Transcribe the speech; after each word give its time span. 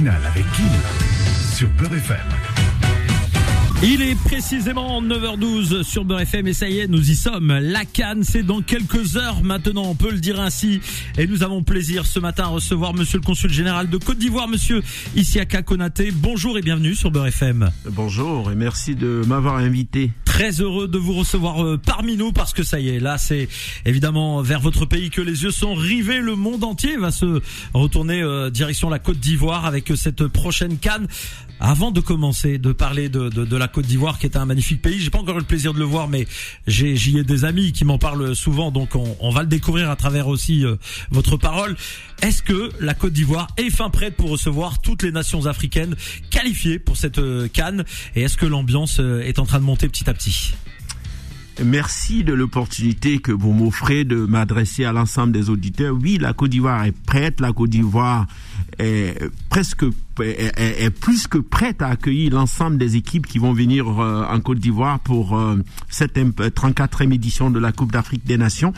avec 0.00 0.50
Kim 0.52 0.70
sur 1.54 1.68
Beurre. 1.68 2.51
Il 3.84 4.00
est 4.00 4.14
précisément 4.14 5.02
9h12 5.02 5.82
sur 5.82 6.04
Beurre 6.04 6.20
FM 6.20 6.46
et 6.46 6.52
ça 6.52 6.68
y 6.68 6.78
est, 6.78 6.86
nous 6.86 7.10
y 7.10 7.16
sommes. 7.16 7.48
La 7.48 7.84
Cannes, 7.84 8.22
c'est 8.22 8.44
dans 8.44 8.62
quelques 8.62 9.16
heures 9.16 9.42
maintenant, 9.42 9.82
on 9.86 9.96
peut 9.96 10.12
le 10.12 10.20
dire 10.20 10.40
ainsi. 10.40 10.80
Et 11.18 11.26
nous 11.26 11.42
avons 11.42 11.64
plaisir 11.64 12.06
ce 12.06 12.20
matin 12.20 12.44
à 12.44 12.46
recevoir 12.46 12.94
monsieur 12.94 13.18
le 13.18 13.24
consul 13.24 13.50
général 13.50 13.90
de 13.90 13.96
Côte 13.96 14.18
d'Ivoire, 14.18 14.46
monsieur 14.46 14.82
Isiaka 15.16 15.62
Konaté. 15.62 16.12
Bonjour 16.12 16.56
et 16.58 16.60
bienvenue 16.62 16.94
sur 16.94 17.10
Beurre 17.10 17.26
FM. 17.26 17.70
Bonjour 17.86 18.52
et 18.52 18.54
merci 18.54 18.94
de 18.94 19.22
m'avoir 19.26 19.56
invité. 19.56 20.12
Très 20.24 20.60
heureux 20.60 20.86
de 20.86 20.96
vous 20.98 21.14
recevoir 21.14 21.64
euh, 21.64 21.76
parmi 21.76 22.16
nous 22.16 22.30
parce 22.30 22.52
que 22.52 22.62
ça 22.62 22.78
y 22.78 22.88
est, 22.88 23.00
là 23.00 23.18
c'est 23.18 23.48
évidemment 23.84 24.42
vers 24.42 24.60
votre 24.60 24.86
pays 24.86 25.10
que 25.10 25.20
les 25.20 25.42
yeux 25.42 25.50
sont 25.50 25.74
rivés. 25.74 26.20
Le 26.20 26.36
monde 26.36 26.62
entier 26.62 26.96
va 26.96 27.10
se 27.10 27.42
retourner 27.74 28.22
euh, 28.22 28.48
direction 28.48 28.88
la 28.88 29.00
Côte 29.00 29.18
d'Ivoire 29.18 29.66
avec 29.66 29.92
cette 29.96 30.28
prochaine 30.28 30.78
Cannes. 30.78 31.08
Avant 31.64 31.92
de 31.92 32.00
commencer 32.00 32.58
de 32.58 32.72
parler 32.72 33.08
de, 33.08 33.28
de, 33.28 33.44
de 33.44 33.56
la 33.56 33.68
Côte 33.72 33.86
d'Ivoire, 33.86 34.18
qui 34.18 34.26
est 34.26 34.36
un 34.36 34.44
magnifique 34.44 34.80
pays, 34.82 35.00
j'ai 35.00 35.10
pas 35.10 35.18
encore 35.18 35.36
eu 35.36 35.40
le 35.40 35.44
plaisir 35.44 35.74
de 35.74 35.78
le 35.78 35.84
voir, 35.84 36.08
mais 36.08 36.26
j'ai 36.66 36.94
j'y 36.94 37.18
ai 37.18 37.24
des 37.24 37.44
amis 37.44 37.72
qui 37.72 37.84
m'en 37.84 37.98
parlent 37.98 38.36
souvent, 38.36 38.70
donc 38.70 38.90
on, 38.94 39.30
va 39.30 39.40
le 39.40 39.48
découvrir 39.48 39.90
à 39.90 39.96
travers 39.96 40.28
aussi 40.28 40.64
euh, 40.64 40.76
votre 41.10 41.36
parole. 41.36 41.76
Est-ce 42.20 42.42
que 42.42 42.70
la 42.80 42.94
Côte 42.94 43.12
d'Ivoire 43.12 43.48
est 43.56 43.70
fin 43.70 43.90
prête 43.90 44.16
pour 44.16 44.30
recevoir 44.30 44.80
toutes 44.80 45.02
les 45.02 45.10
nations 45.10 45.46
africaines 45.46 45.96
qualifiées 46.30 46.78
pour 46.78 46.96
cette 46.96 47.18
euh, 47.18 47.48
canne? 47.48 47.84
Et 48.14 48.22
est-ce 48.22 48.36
que 48.36 48.46
l'ambiance 48.46 49.00
euh, 49.00 49.22
est 49.22 49.38
en 49.38 49.46
train 49.46 49.58
de 49.58 49.64
monter 49.64 49.88
petit 49.88 50.08
à 50.08 50.14
petit? 50.14 50.52
Merci 51.62 52.24
de 52.24 52.32
l'opportunité 52.32 53.18
que 53.18 53.30
vous 53.30 53.52
m'offrez 53.52 54.04
de 54.04 54.24
m'adresser 54.24 54.84
à 54.84 54.92
l'ensemble 54.92 55.32
des 55.32 55.50
auditeurs. 55.50 55.94
Oui, 55.94 56.16
la 56.18 56.32
Côte 56.32 56.50
d'Ivoire 56.50 56.84
est 56.84 56.92
prête. 56.92 57.40
La 57.40 57.52
Côte 57.52 57.70
d'Ivoire 57.70 58.26
est 58.78 59.18
presque 59.50 59.84
est, 60.20 60.90
plus 60.90 61.26
que 61.26 61.38
prête 61.38 61.82
à 61.82 61.88
accueillir 61.88 62.32
l'ensemble 62.32 62.78
des 62.78 62.96
équipes 62.96 63.26
qui 63.26 63.38
vont 63.38 63.52
venir 63.52 63.86
euh, 63.88 64.24
en 64.28 64.40
Côte 64.40 64.58
d'Ivoire 64.58 64.98
pour 65.00 65.38
euh, 65.38 65.56
cette 65.90 66.16
34e 66.16 67.12
édition 67.12 67.50
de 67.50 67.58
la 67.58 67.70
Coupe 67.70 67.92
d'Afrique 67.92 68.24
des 68.24 68.38
Nations. 68.38 68.72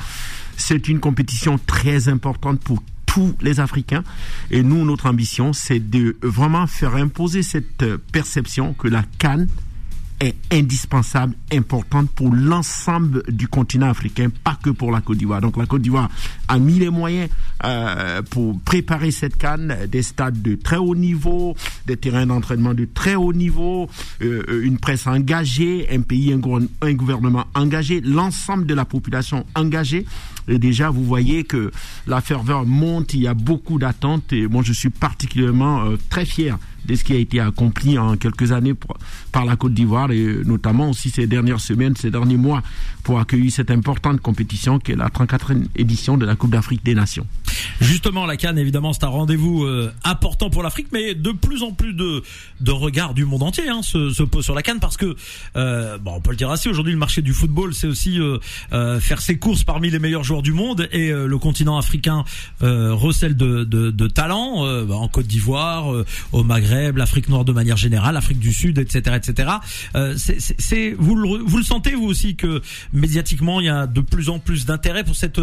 C'est 0.57 0.89
une 0.89 0.99
compétition 0.99 1.59
très 1.65 2.09
importante 2.09 2.61
pour 2.61 2.83
tous 3.07 3.37
les 3.41 3.61
Africains. 3.61 4.03
Et 4.51 4.65
nous, 4.65 4.85
notre 4.85 5.07
ambition, 5.07 5.53
c'est 5.53 5.79
de 5.79 6.17
vraiment 6.23 6.67
faire 6.67 6.97
imposer 6.97 7.45
cette 7.45 7.85
perception 8.11 8.75
que 8.75 8.89
la 8.89 9.05
Cannes 9.19 9.47
est 10.21 10.35
indispensable, 10.53 11.35
importante 11.53 12.11
pour 12.11 12.33
l'ensemble 12.33 13.23
du 13.29 13.49
continent 13.49 13.89
africain, 13.89 14.31
pas 14.43 14.59
que 14.63 14.71
pour 14.71 14.91
la 14.91 15.01
Côte 15.01 15.19
d'Ivoire. 15.19 15.41
Donc 15.41 15.57
la 15.57 15.67
Côte 15.67 15.83
d'Ivoire 15.83 16.09
a 16.49 16.59
mis 16.59 16.79
les 16.79 16.91
moyens 16.91 17.29
euh, 17.63 18.23
pour 18.23 18.59
préparer 18.61 19.11
cette 19.11 19.37
canne, 19.37 19.77
des 19.89 20.03
stades 20.03 20.43
de 20.43 20.55
très 20.57 20.77
haut 20.77 20.95
niveau, 20.97 21.55
des 21.87 21.97
terrains 21.97 22.27
d'entraînement 22.27 22.75
de 22.75 22.87
très 22.93 23.15
haut 23.15 23.33
niveau, 23.33 23.89
euh, 24.23 24.63
une 24.65 24.79
presse 24.79 25.07
engagée, 25.07 25.87
un 25.91 26.01
pays, 26.01 26.33
un, 26.33 26.93
gouvernement 26.95 27.45
engagé, 27.55 28.01
l'ensemble 28.01 28.67
de 28.67 28.75
la 28.75 28.85
population 28.85 29.47
engagée. 29.55 30.05
Et 30.49 30.59
déjà, 30.59 30.91
vous 30.91 31.05
voyez 31.05 31.45
que 31.45 31.71
la 32.07 32.21
ferveur 32.21 32.67
monte, 32.67 33.15
il 33.15 33.21
y 33.23 33.29
a 33.29 33.35
beaucoup 33.35 33.79
d'attentes 33.79 34.33
et 34.33 34.47
moi 34.47 34.63
je 34.65 34.73
suis 34.73 34.91
particulièrement 34.91 35.85
euh, 35.85 35.97
très 36.11 36.27
fier 36.27 36.59
de 36.85 36.95
ce 36.95 37.05
qui 37.05 37.15
a 37.15 37.17
été 37.17 37.41
accompli 37.41 37.99
en 37.99 38.17
quelques 38.17 38.53
années 38.53 38.75
par 39.33 39.45
la 39.45 39.57
Côte 39.57 39.73
d'Ivoire 39.75 40.11
et 40.13 40.41
notamment 40.45 40.91
aussi 40.91 41.09
ces 41.11 41.27
dernières 41.27 41.61
semaines, 41.61 41.97
ces 41.97 42.11
derniers 42.11 42.37
mois 42.37 42.63
pour 43.03 43.19
accueillir 43.21 43.51
cette 43.51 43.71
importante 43.71 44.21
compétition 44.21 44.79
qui 44.79 44.93
est 44.93 44.97
la 44.97 45.09
34e 45.09 45.65
édition 45.77 46.19
de 46.19 46.27
la 46.27 46.37
Coupe 46.37 46.51
d'Afrique 46.51 46.85
des 46.85 46.95
Nations. 46.95 47.27
Justement, 47.85 48.25
la 48.25 48.39
Cannes, 48.39 48.59
évidemment, 48.59 48.95
c'est 48.95 49.05
un 49.05 49.09
rendez-vous 49.09 49.65
euh, 49.65 49.93
important 50.05 50.49
pour 50.49 50.63
l'Afrique, 50.63 50.87
mais 50.91 51.15
de 51.15 51.33
plus 51.33 51.63
en 51.63 51.73
plus 51.73 51.93
de, 51.93 52.23
de 52.63 52.71
regards 52.71 53.13
du 53.13 53.27
monde 53.27 53.43
entier 53.43 53.69
hein, 53.69 53.83
se, 53.83 54.09
se 54.11 54.23
posent 54.23 54.45
sur 54.45 54.55
la 54.55 54.63
Cannes 54.63 54.81
parce 54.81 54.97
que, 54.97 55.15
euh, 55.57 55.99
bon, 55.99 56.15
on 56.15 56.21
peut 56.23 56.31
le 56.31 56.37
dire 56.37 56.51
ainsi, 56.51 56.71
aujourd'hui, 56.71 56.95
le 56.95 56.99
marché 56.99 57.21
du 57.21 57.35
football, 57.35 57.75
c'est 57.75 57.87
aussi 57.87 58.19
euh, 58.19 58.39
euh, 58.73 59.01
faire 59.01 59.21
ses 59.21 59.39
courses 59.39 59.65
parmi 59.65 59.91
les 59.91 59.99
meilleurs 59.99 60.25
joueurs 60.25 60.41
du 60.41 60.55
monde 60.55 60.89
et 60.93 61.11
euh, 61.11 61.27
le 61.27 61.37
continent 61.37 61.77
africain 61.77 62.25
euh, 62.63 62.95
recèle 62.95 63.37
de, 63.37 63.65
de, 63.65 63.91
de 63.91 64.07
talent 64.09 64.65
bah, 64.85 64.95
en 64.95 65.09
Côte 65.09 65.27
d'Ivoire, 65.27 65.93
au 66.33 66.43
Maghreb, 66.43 66.97
l'Afrique 66.97 67.29
noire 67.29 67.45
de 67.45 67.53
manière 67.53 67.77
générale, 67.77 68.15
l'Afrique 68.15 68.39
du 68.39 68.53
Sud, 68.53 68.79
etc., 68.79 69.17
etc. 69.17 69.51
c'est, 70.17 70.95
vous 70.99 71.17
le, 71.17 71.39
vous 71.45 71.59
le 71.59 71.65
sentez 71.65 71.95
vous 71.95 72.07
aussi 72.07 72.35
que 72.35 72.63
médiatiquement, 72.93 73.61
il 73.61 73.67
y 73.67 73.69
a 73.69 73.87
de 73.87 74.01
plus 74.01 74.31
en 74.31 74.39
plus 74.39 74.65
d'intérêt 74.65 75.05
pour 75.05 75.17
cette 75.17 75.41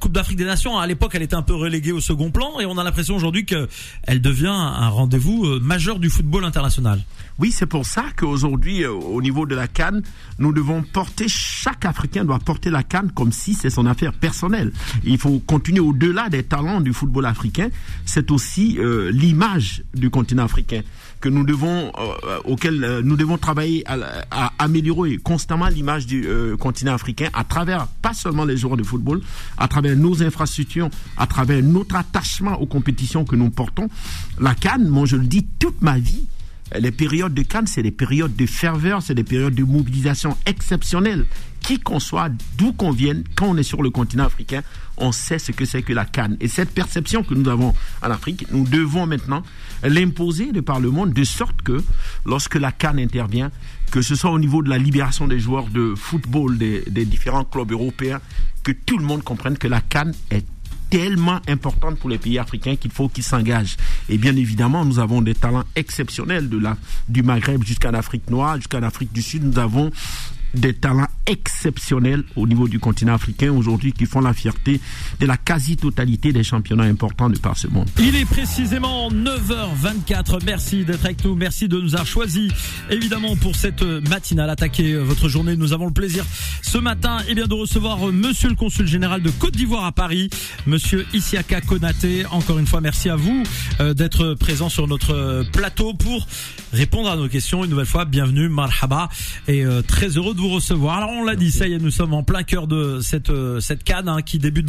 Coupe 0.00 0.12
d'Afrique 0.12 0.38
des 0.38 0.44
Nations. 0.44 0.78
À 0.78 0.86
l'époque, 0.86 1.12
elle 1.14 1.22
était 1.22 1.34
un 1.34 1.42
peu 1.42 1.54
reléguée 1.72 1.92
au 1.92 2.00
second 2.00 2.30
plan 2.30 2.60
et 2.60 2.66
on 2.66 2.76
a 2.76 2.84
l'impression 2.84 3.16
aujourd'hui 3.16 3.46
qu'elle 3.46 4.20
devient 4.20 4.48
un 4.48 4.88
rendez-vous 4.90 5.58
majeur 5.60 5.98
du 5.98 6.10
football 6.10 6.44
international. 6.44 7.00
Oui, 7.38 7.50
c'est 7.50 7.64
pour 7.64 7.86
ça 7.86 8.04
qu'aujourd'hui, 8.14 8.84
au 8.84 9.22
niveau 9.22 9.46
de 9.46 9.54
la 9.54 9.68
Cannes, 9.68 10.02
nous 10.38 10.52
devons 10.52 10.82
porter, 10.82 11.28
chaque 11.28 11.86
Africain 11.86 12.26
doit 12.26 12.40
porter 12.40 12.68
la 12.68 12.82
Cannes 12.82 13.10
comme 13.14 13.32
si 13.32 13.54
c'est 13.54 13.70
son 13.70 13.86
affaire 13.86 14.12
personnelle. 14.12 14.70
Il 15.02 15.16
faut 15.16 15.38
continuer 15.46 15.80
au-delà 15.80 16.28
des 16.28 16.42
talents 16.42 16.82
du 16.82 16.92
football 16.92 17.24
africain. 17.24 17.68
C'est 18.04 18.30
aussi 18.30 18.76
euh, 18.78 19.10
l'image 19.10 19.82
du 19.94 20.10
continent 20.10 20.44
africain 20.44 20.82
que 21.22 21.28
nous 21.28 21.44
devons, 21.44 21.92
euh, 21.98 22.38
auquel 22.44 22.82
euh, 22.84 23.00
nous 23.02 23.16
devons 23.16 23.38
travailler 23.38 23.84
à, 23.86 23.96
à 24.30 24.52
améliorer 24.58 25.18
constamment 25.18 25.68
l'image 25.68 26.04
du 26.04 26.26
euh, 26.26 26.56
continent 26.56 26.92
africain 26.92 27.28
à 27.32 27.44
travers 27.44 27.86
pas 28.02 28.12
seulement 28.12 28.44
les 28.44 28.56
joueurs 28.56 28.76
de 28.76 28.82
football, 28.82 29.22
à 29.56 29.68
travers 29.68 29.96
nos 29.96 30.22
infrastructures, 30.22 30.90
à 31.16 31.26
travers 31.28 31.51
notre 31.60 31.96
attachement 31.96 32.60
aux 32.60 32.66
compétitions 32.66 33.24
que 33.24 33.36
nous 33.36 33.50
portons. 33.50 33.88
La 34.40 34.54
Cannes, 34.54 34.88
moi 34.88 35.06
je 35.06 35.16
le 35.16 35.26
dis 35.26 35.46
toute 35.58 35.82
ma 35.82 35.98
vie, 35.98 36.26
les 36.78 36.90
périodes 36.90 37.34
de 37.34 37.42
Cannes, 37.42 37.66
c'est 37.66 37.82
des 37.82 37.90
périodes 37.90 38.34
de 38.34 38.46
ferveur, 38.46 39.02
c'est 39.02 39.14
des 39.14 39.24
périodes 39.24 39.54
de 39.54 39.64
mobilisation 39.64 40.36
exceptionnelles. 40.46 41.26
Qui 41.60 41.78
qu'on 41.78 42.00
soit, 42.00 42.28
d'où 42.58 42.72
qu'on 42.72 42.90
vienne, 42.90 43.22
quand 43.36 43.46
on 43.46 43.56
est 43.56 43.62
sur 43.62 43.82
le 43.82 43.90
continent 43.90 44.24
africain, 44.24 44.62
on 44.96 45.12
sait 45.12 45.38
ce 45.38 45.52
que 45.52 45.64
c'est 45.64 45.82
que 45.82 45.92
la 45.92 46.04
Cannes. 46.04 46.36
Et 46.40 46.48
cette 46.48 46.70
perception 46.70 47.22
que 47.22 47.34
nous 47.34 47.48
avons 47.48 47.74
en 48.02 48.10
Afrique, 48.10 48.46
nous 48.50 48.64
devons 48.64 49.06
maintenant 49.06 49.42
l'imposer 49.84 50.50
de 50.50 50.60
par 50.60 50.80
le 50.80 50.90
monde, 50.90 51.12
de 51.12 51.24
sorte 51.24 51.62
que 51.62 51.82
lorsque 52.26 52.56
la 52.56 52.72
Cannes 52.72 52.98
intervient, 52.98 53.50
que 53.92 54.02
ce 54.02 54.16
soit 54.16 54.30
au 54.30 54.38
niveau 54.38 54.62
de 54.62 54.70
la 54.70 54.78
libération 54.78 55.28
des 55.28 55.38
joueurs 55.38 55.68
de 55.68 55.94
football 55.94 56.58
des, 56.58 56.82
des 56.88 57.04
différents 57.04 57.44
clubs 57.44 57.70
européens, 57.70 58.20
que 58.64 58.72
tout 58.72 58.98
le 58.98 59.04
monde 59.04 59.22
comprenne 59.22 59.58
que 59.58 59.68
la 59.68 59.80
Cannes 59.80 60.14
est 60.30 60.46
tellement 60.92 61.40
importante 61.48 61.98
pour 61.98 62.10
les 62.10 62.18
pays 62.18 62.38
africains 62.38 62.76
qu'il 62.76 62.90
faut 62.90 63.08
qu'ils 63.08 63.24
s'engagent. 63.24 63.78
Et 64.10 64.18
bien 64.18 64.36
évidemment, 64.36 64.84
nous 64.84 64.98
avons 64.98 65.22
des 65.22 65.34
talents 65.34 65.64
exceptionnels 65.74 66.50
de 66.50 66.58
la, 66.58 66.76
du 67.08 67.22
Maghreb 67.22 67.64
jusqu'en 67.64 67.94
Afrique 67.94 68.28
noire, 68.28 68.56
jusqu'en 68.56 68.82
Afrique 68.82 69.10
du 69.10 69.22
Sud. 69.22 69.42
Nous 69.42 69.58
avons 69.58 69.90
des 70.52 70.74
talents 70.74 71.08
exceptionnels 71.26 72.24
au 72.36 72.46
niveau 72.46 72.68
du 72.68 72.78
continent 72.78 73.14
africain 73.14 73.52
aujourd'hui 73.52 73.92
qui 73.92 74.06
font 74.06 74.20
la 74.20 74.32
fierté 74.32 74.80
de 75.20 75.26
la 75.26 75.36
quasi-totalité 75.36 76.32
des 76.32 76.42
championnats 76.42 76.84
importants 76.84 77.30
de 77.30 77.38
par 77.38 77.56
ce 77.56 77.68
monde. 77.68 77.88
Il 77.98 78.16
est 78.16 78.24
précisément 78.24 79.10
9h24. 79.10 80.40
Merci 80.44 80.84
d'être 80.84 81.04
avec 81.04 81.24
nous. 81.24 81.34
Merci 81.34 81.68
de 81.68 81.80
nous 81.80 81.94
avoir 81.94 82.06
choisi 82.06 82.50
évidemment 82.90 83.36
pour 83.36 83.56
cette 83.56 83.82
matinale 83.82 84.50
attaquer 84.50 84.96
votre 84.96 85.28
journée. 85.28 85.56
Nous 85.56 85.72
avons 85.72 85.86
le 85.86 85.92
plaisir 85.92 86.24
ce 86.62 86.78
matin 86.78 87.18
eh 87.28 87.34
bien, 87.34 87.46
de 87.46 87.54
recevoir 87.54 87.98
monsieur 88.12 88.48
le 88.48 88.54
consul 88.54 88.86
général 88.86 89.22
de 89.22 89.30
Côte 89.30 89.56
d'Ivoire 89.56 89.84
à 89.84 89.92
Paris, 89.92 90.30
monsieur 90.66 91.06
Isiaka 91.12 91.60
Konaté. 91.60 92.24
Encore 92.30 92.58
une 92.58 92.66
fois, 92.66 92.80
merci 92.80 93.08
à 93.08 93.16
vous 93.16 93.42
euh, 93.80 93.94
d'être 93.94 94.34
présent 94.34 94.68
sur 94.68 94.88
notre 94.88 95.44
plateau 95.52 95.94
pour 95.94 96.26
répondre 96.72 97.10
à 97.10 97.16
nos 97.16 97.28
questions. 97.28 97.64
Une 97.64 97.70
nouvelle 97.70 97.86
fois, 97.86 98.04
bienvenue, 98.04 98.48
marhaba 98.48 99.08
et 99.48 99.64
euh, 99.64 99.82
très 99.82 100.08
heureux 100.16 100.34
de 100.34 100.40
vous 100.40 100.48
recevoir. 100.48 101.11
On 101.12 101.24
l'a 101.24 101.36
dit, 101.36 101.50
ça 101.50 101.68
y 101.68 101.74
est, 101.74 101.78
nous 101.78 101.90
sommes 101.90 102.14
en 102.14 102.22
plein 102.22 102.42
cœur 102.42 102.66
de 102.66 103.00
cette 103.00 103.30
euh, 103.30 103.60
cette 103.60 103.84
canne 103.84 104.08
hein, 104.08 104.22
qui 104.22 104.38
débute 104.38 104.66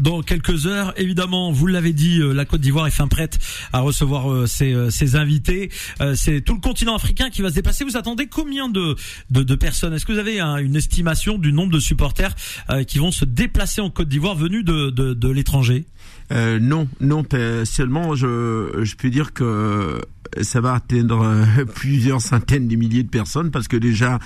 dans 0.00 0.22
quelques 0.22 0.66
heures. 0.66 0.92
Évidemment, 0.96 1.52
vous 1.52 1.66
l'avez 1.66 1.92
dit, 1.92 2.20
euh, 2.20 2.32
la 2.32 2.44
Côte 2.44 2.60
d'Ivoire 2.60 2.86
est 2.86 2.92
fin 2.92 3.08
prête 3.08 3.38
à 3.72 3.80
recevoir 3.80 4.30
euh, 4.30 4.46
ses, 4.46 5.16
invités. 5.16 5.70
C'est 6.14 6.40
tout 6.40 6.54
le 6.54 6.60
continent 6.60 6.94
africain 6.94 7.30
qui 7.30 7.42
va 7.42 7.50
se 7.50 7.54
dépasser. 7.54 7.84
Vous 7.84 7.96
attendez 7.96 8.26
combien 8.26 8.68
de 8.68 9.54
personnes? 9.56 9.92
Est-ce 9.92 10.06
que 10.06 10.12
vous 10.12 10.18
avez 10.18 10.40
hein, 10.40 10.56
une 10.56 10.76
estimation 10.76 11.38
du 11.38 11.52
nombre 11.52 11.72
de 11.72 11.80
supporters 11.80 12.34
qui 12.86 12.98
vont 12.98 13.10
se 13.10 13.24
déplacer 13.24 13.80
en 13.80 13.90
Côte 13.90 14.08
d'Ivoire 14.08 14.36
venus 14.36 14.64
de 14.64 15.28
l'étranger? 15.28 15.86
Non, 16.30 16.88
non, 17.00 17.24
seulement 17.64 18.14
je, 18.14 18.80
je 18.82 18.94
peux 18.94 19.10
dire 19.10 19.32
que 19.32 20.00
ça 20.42 20.60
va 20.60 20.74
atteindre 20.74 21.44
plusieurs 21.74 22.20
centaines 22.20 22.68
de 22.68 22.76
milliers 22.76 23.02
de 23.02 23.08
personnes 23.08 23.50
parce 23.50 23.68
que 23.68 23.76
déjà 23.76 24.18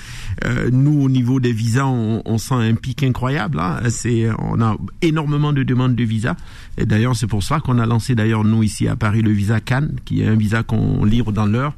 euh, 0.44 0.70
nous 0.72 1.02
au 1.02 1.08
niveau 1.08 1.40
des 1.40 1.52
visas 1.52 1.86
on, 1.86 2.22
on 2.24 2.38
sent 2.38 2.54
un 2.54 2.74
pic 2.74 3.02
incroyable 3.02 3.58
hein. 3.58 3.80
c'est 3.88 4.28
on 4.38 4.60
a 4.60 4.76
énormément 5.02 5.52
de 5.52 5.62
demandes 5.62 5.94
de 5.94 6.04
visas 6.04 6.36
et 6.76 6.86
d'ailleurs 6.86 7.16
c'est 7.16 7.26
pour 7.26 7.42
ça 7.42 7.60
qu'on 7.60 7.78
a 7.78 7.86
lancé 7.86 8.14
d'ailleurs 8.14 8.44
nous 8.44 8.62
ici 8.62 8.88
à 8.88 8.96
Paris 8.96 9.22
le 9.22 9.30
visa 9.30 9.60
Cannes 9.60 9.96
qui 10.04 10.22
est 10.22 10.26
un 10.26 10.36
visa 10.36 10.62
qu'on 10.62 11.04
livre 11.04 11.32
dans 11.32 11.46
l'heure 11.46 11.74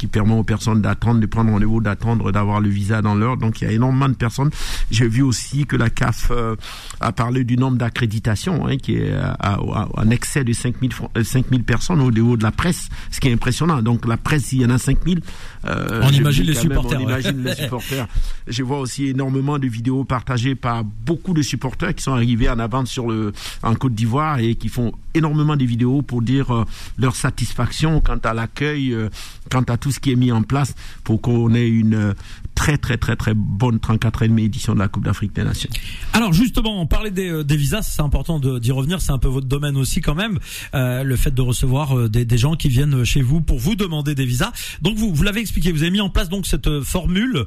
qui 0.00 0.06
permet 0.06 0.32
aux 0.32 0.42
personnes 0.42 0.80
d'attendre, 0.80 1.20
de 1.20 1.26
prendre 1.26 1.50
rendez-vous, 1.50 1.82
d'attendre, 1.82 2.32
d'avoir 2.32 2.62
le 2.62 2.70
visa 2.70 3.02
dans 3.02 3.14
l'heure. 3.14 3.36
Donc 3.36 3.60
il 3.60 3.64
y 3.64 3.66
a 3.66 3.72
énormément 3.72 4.08
de 4.08 4.14
personnes. 4.14 4.48
J'ai 4.90 5.06
vu 5.06 5.20
aussi 5.20 5.66
que 5.66 5.76
la 5.76 5.90
CAF 5.90 6.28
euh, 6.30 6.56
a 7.00 7.12
parlé 7.12 7.44
du 7.44 7.58
nombre 7.58 7.76
d'accréditations 7.76 8.66
hein, 8.66 8.78
qui 8.78 8.94
est 8.94 9.12
en 9.42 10.08
excès 10.08 10.42
de 10.42 10.54
5000 10.54 10.90
5000 11.22 11.64
personnes 11.64 12.00
au 12.00 12.10
niveau 12.10 12.38
de 12.38 12.42
la 12.42 12.50
presse, 12.50 12.88
ce 13.10 13.20
qui 13.20 13.28
est 13.28 13.32
impressionnant. 13.34 13.82
Donc 13.82 14.06
la 14.06 14.16
presse, 14.16 14.52
il 14.52 14.62
y 14.62 14.64
en 14.64 14.70
a 14.70 14.78
5000. 14.78 15.20
Euh, 15.66 16.00
on 16.02 16.08
imagine 16.08 16.46
les 16.46 16.54
supporters. 16.54 16.98
on 16.98 17.02
imagine 17.02 17.44
les 17.44 17.54
supporters. 17.54 18.08
Je 18.48 18.62
vois 18.62 18.80
aussi 18.80 19.08
énormément 19.08 19.58
de 19.58 19.66
vidéos 19.66 20.04
partagées 20.04 20.54
par 20.54 20.82
beaucoup 20.82 21.34
de 21.34 21.42
supporters 21.42 21.94
qui 21.94 22.02
sont 22.02 22.14
arrivés 22.14 22.48
en 22.48 22.58
avance 22.58 22.88
sur 22.88 23.10
le 23.10 23.34
en 23.62 23.74
Côte 23.74 23.94
d'Ivoire 23.94 24.38
et 24.38 24.54
qui 24.54 24.68
font 24.68 24.92
énormément 25.12 25.56
de 25.56 25.64
vidéos 25.64 26.02
pour 26.02 26.22
dire 26.22 26.54
euh, 26.54 26.64
leur 26.98 27.16
satisfaction 27.16 28.00
quant 28.00 28.18
à 28.24 28.32
l'accueil, 28.32 28.92
euh, 28.92 29.08
quant 29.50 29.62
à 29.62 29.76
tout 29.76 29.89
ce 29.90 30.00
qui 30.00 30.12
est 30.12 30.16
mis 30.16 30.32
en 30.32 30.42
place 30.42 30.74
pour 31.04 31.20
qu'on 31.20 31.54
ait 31.54 31.68
une 31.68 31.94
euh, 31.94 32.14
très 32.60 32.76
très 32.76 32.98
très 32.98 33.16
très 33.16 33.32
bonne 33.34 33.78
34e 33.78 34.38
édition 34.38 34.74
de 34.74 34.80
la 34.80 34.88
Coupe 34.88 35.06
d'Afrique 35.06 35.34
des 35.34 35.44
Nations. 35.44 35.70
Alors 36.12 36.34
justement, 36.34 36.82
on 36.82 36.86
parlait 36.86 37.10
des, 37.10 37.42
des 37.42 37.56
visas, 37.56 37.80
c'est 37.80 38.02
important 38.02 38.38
d'y 38.38 38.70
revenir, 38.70 39.00
c'est 39.00 39.12
un 39.12 39.18
peu 39.18 39.28
votre 39.28 39.46
domaine 39.46 39.78
aussi 39.78 40.02
quand 40.02 40.14
même, 40.14 40.38
le 40.74 41.16
fait 41.16 41.30
de 41.34 41.40
recevoir 41.40 42.10
des, 42.10 42.26
des, 42.26 42.36
gens 42.36 42.56
qui 42.56 42.68
viennent 42.68 43.02
chez 43.02 43.22
vous 43.22 43.40
pour 43.40 43.58
vous 43.58 43.76
demander 43.76 44.14
des 44.14 44.26
visas. 44.26 44.52
Donc 44.82 44.98
vous, 44.98 45.14
vous 45.14 45.22
l'avez 45.22 45.40
expliqué, 45.40 45.72
vous 45.72 45.80
avez 45.80 45.90
mis 45.90 46.02
en 46.02 46.10
place 46.10 46.28
donc 46.28 46.46
cette 46.46 46.80
formule 46.82 47.46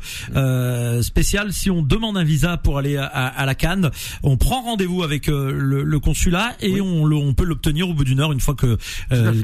spéciale. 1.03 1.53
Si 1.53 1.69
on 1.69 1.83
demande 1.83 2.17
un 2.17 2.23
visa 2.23 2.57
pour 2.57 2.79
aller 2.79 2.97
à, 2.97 3.05
à 3.05 3.45
la 3.45 3.53
Cannes, 3.53 3.91
on 4.23 4.37
prend 4.37 4.63
rendez-vous 4.63 5.03
avec 5.03 5.27
le, 5.27 5.83
le, 5.83 5.99
consulat 5.99 6.55
et 6.59 6.81
on, 6.81 7.03
on 7.03 7.33
peut 7.35 7.45
l'obtenir 7.45 7.87
au 7.87 7.93
bout 7.93 8.03
d'une 8.03 8.19
heure 8.19 8.31
une 8.31 8.39
fois 8.39 8.55
que 8.55 8.79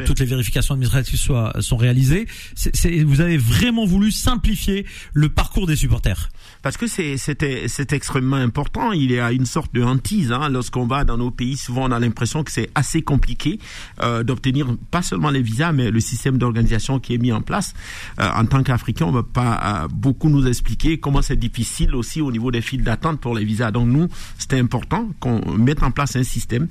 toutes 0.05 0.19
les 0.19 0.25
vérifications 0.25 0.73
administratives 0.73 1.19
soient, 1.19 1.53
sont 1.59 1.77
réalisées. 1.77 2.27
c'est 2.55 3.03
vous 3.03 3.21
avez 3.21 3.37
vraiment 3.37 3.85
voulu 3.85 4.11
simplifier 4.11 4.87
le 5.13 5.29
parcours 5.29 5.58
des 5.65 5.75
supporters. 5.75 6.29
Parce 6.61 6.77
que 6.77 6.87
c'est 6.87 7.93
extrêmement 7.93 8.35
important. 8.35 8.91
Il 8.91 9.11
y 9.11 9.19
a 9.19 9.31
une 9.31 9.45
sorte 9.45 9.73
de 9.73 9.81
hantise 9.81 10.31
hein. 10.31 10.49
lorsqu'on 10.49 10.85
va 10.85 11.03
dans 11.03 11.17
nos 11.17 11.31
pays. 11.31 11.57
Souvent, 11.57 11.87
on 11.87 11.91
a 11.91 11.99
l'impression 11.99 12.43
que 12.43 12.51
c'est 12.51 12.69
assez 12.75 13.01
compliqué 13.01 13.59
euh, 14.01 14.23
d'obtenir 14.23 14.67
pas 14.91 15.01
seulement 15.01 15.29
les 15.29 15.41
visas, 15.41 15.71
mais 15.71 15.89
le 15.91 15.99
système 15.99 16.37
d'organisation 16.37 16.99
qui 16.99 17.13
est 17.13 17.17
mis 17.17 17.31
en 17.31 17.41
place. 17.41 17.73
Euh, 18.19 18.29
en 18.35 18.45
tant 18.45 18.63
qu'Africain, 18.63 19.05
on 19.05 19.11
va 19.11 19.23
pas 19.23 19.83
euh, 19.83 19.87
beaucoup 19.87 20.29
nous 20.29 20.47
expliquer 20.47 20.97
comment 20.97 21.21
c'est 21.21 21.37
difficile 21.37 21.95
aussi 21.95 22.21
au 22.21 22.31
niveau 22.31 22.51
des 22.51 22.61
files 22.61 22.83
d'attente 22.83 23.19
pour 23.19 23.35
les 23.35 23.45
visas. 23.45 23.71
Donc 23.71 23.87
nous, 23.87 24.07
c'était 24.37 24.59
important 24.59 25.09
qu'on 25.19 25.57
mette 25.57 25.81
en 25.83 25.91
place 25.91 26.15
un 26.15 26.23
système 26.23 26.67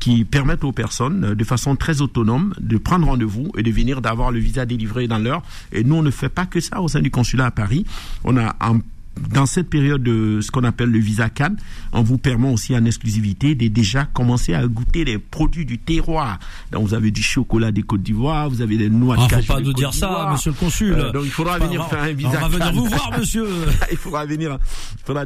qui 0.00 0.24
permettent 0.24 0.64
aux 0.64 0.72
personnes, 0.72 1.24
euh, 1.24 1.34
de 1.34 1.44
façon 1.44 1.76
très 1.76 2.00
autonome, 2.00 2.54
de 2.58 2.78
prendre 2.78 3.06
rendez-vous 3.06 3.52
et 3.56 3.62
de 3.62 3.70
venir 3.70 4.00
d'avoir 4.00 4.32
le 4.32 4.40
visa 4.40 4.66
délivré 4.66 5.06
dans 5.06 5.18
l'heure. 5.18 5.42
Et 5.72 5.84
nous, 5.84 5.94
on 5.96 6.02
ne 6.02 6.10
fait 6.10 6.28
pas 6.28 6.46
que 6.46 6.58
ça 6.58 6.80
au 6.80 6.88
sein 6.88 7.00
du 7.00 7.10
consulat 7.10 7.46
à 7.46 7.50
Paris. 7.50 7.84
On 8.24 8.36
a 8.36 8.56
un 8.60 8.80
dans 9.16 9.46
cette 9.46 9.68
période 9.68 10.02
de 10.02 10.40
ce 10.40 10.50
qu'on 10.50 10.64
appelle 10.64 10.90
le 10.90 10.98
visa 10.98 11.28
Cannes, 11.28 11.56
on 11.92 12.02
vous 12.02 12.18
permet 12.18 12.50
aussi 12.50 12.74
en 12.74 12.84
exclusivité 12.84 13.54
de 13.54 13.68
déjà 13.68 14.04
commencer 14.04 14.54
à 14.54 14.66
goûter 14.66 15.04
les 15.04 15.18
produits 15.18 15.66
du 15.66 15.78
terroir. 15.78 16.38
Donc 16.72 16.86
vous 16.86 16.94
avez 16.94 17.10
du 17.10 17.22
chocolat 17.22 17.70
des 17.72 17.82
Côtes 17.82 18.02
d'Ivoire, 18.02 18.48
vous 18.48 18.62
avez 18.62 18.76
des 18.76 18.88
noix 18.88 19.16
de 19.16 19.22
ah, 19.24 19.28
cajou. 19.28 19.46
Faut 19.46 19.54
pas 19.54 19.60
nous 19.60 19.72
dire 19.72 19.92
ça, 19.92 20.28
monsieur 20.32 20.50
le 20.50 20.56
consul. 20.56 20.92
Euh, 20.92 21.12
donc 21.12 21.24
il 21.24 21.30
faudra 21.30 21.58
venir 21.58 21.86
faire 21.88 22.02
un 22.02 22.12
visa. 22.12 22.30
On 22.38 22.48
va 22.48 22.48
venir 22.48 22.72
vous 22.72 22.86
voir, 22.86 23.18
monsieur. 23.18 23.46
il 23.90 23.96
faudra 23.96 24.24
venir. 24.26 24.58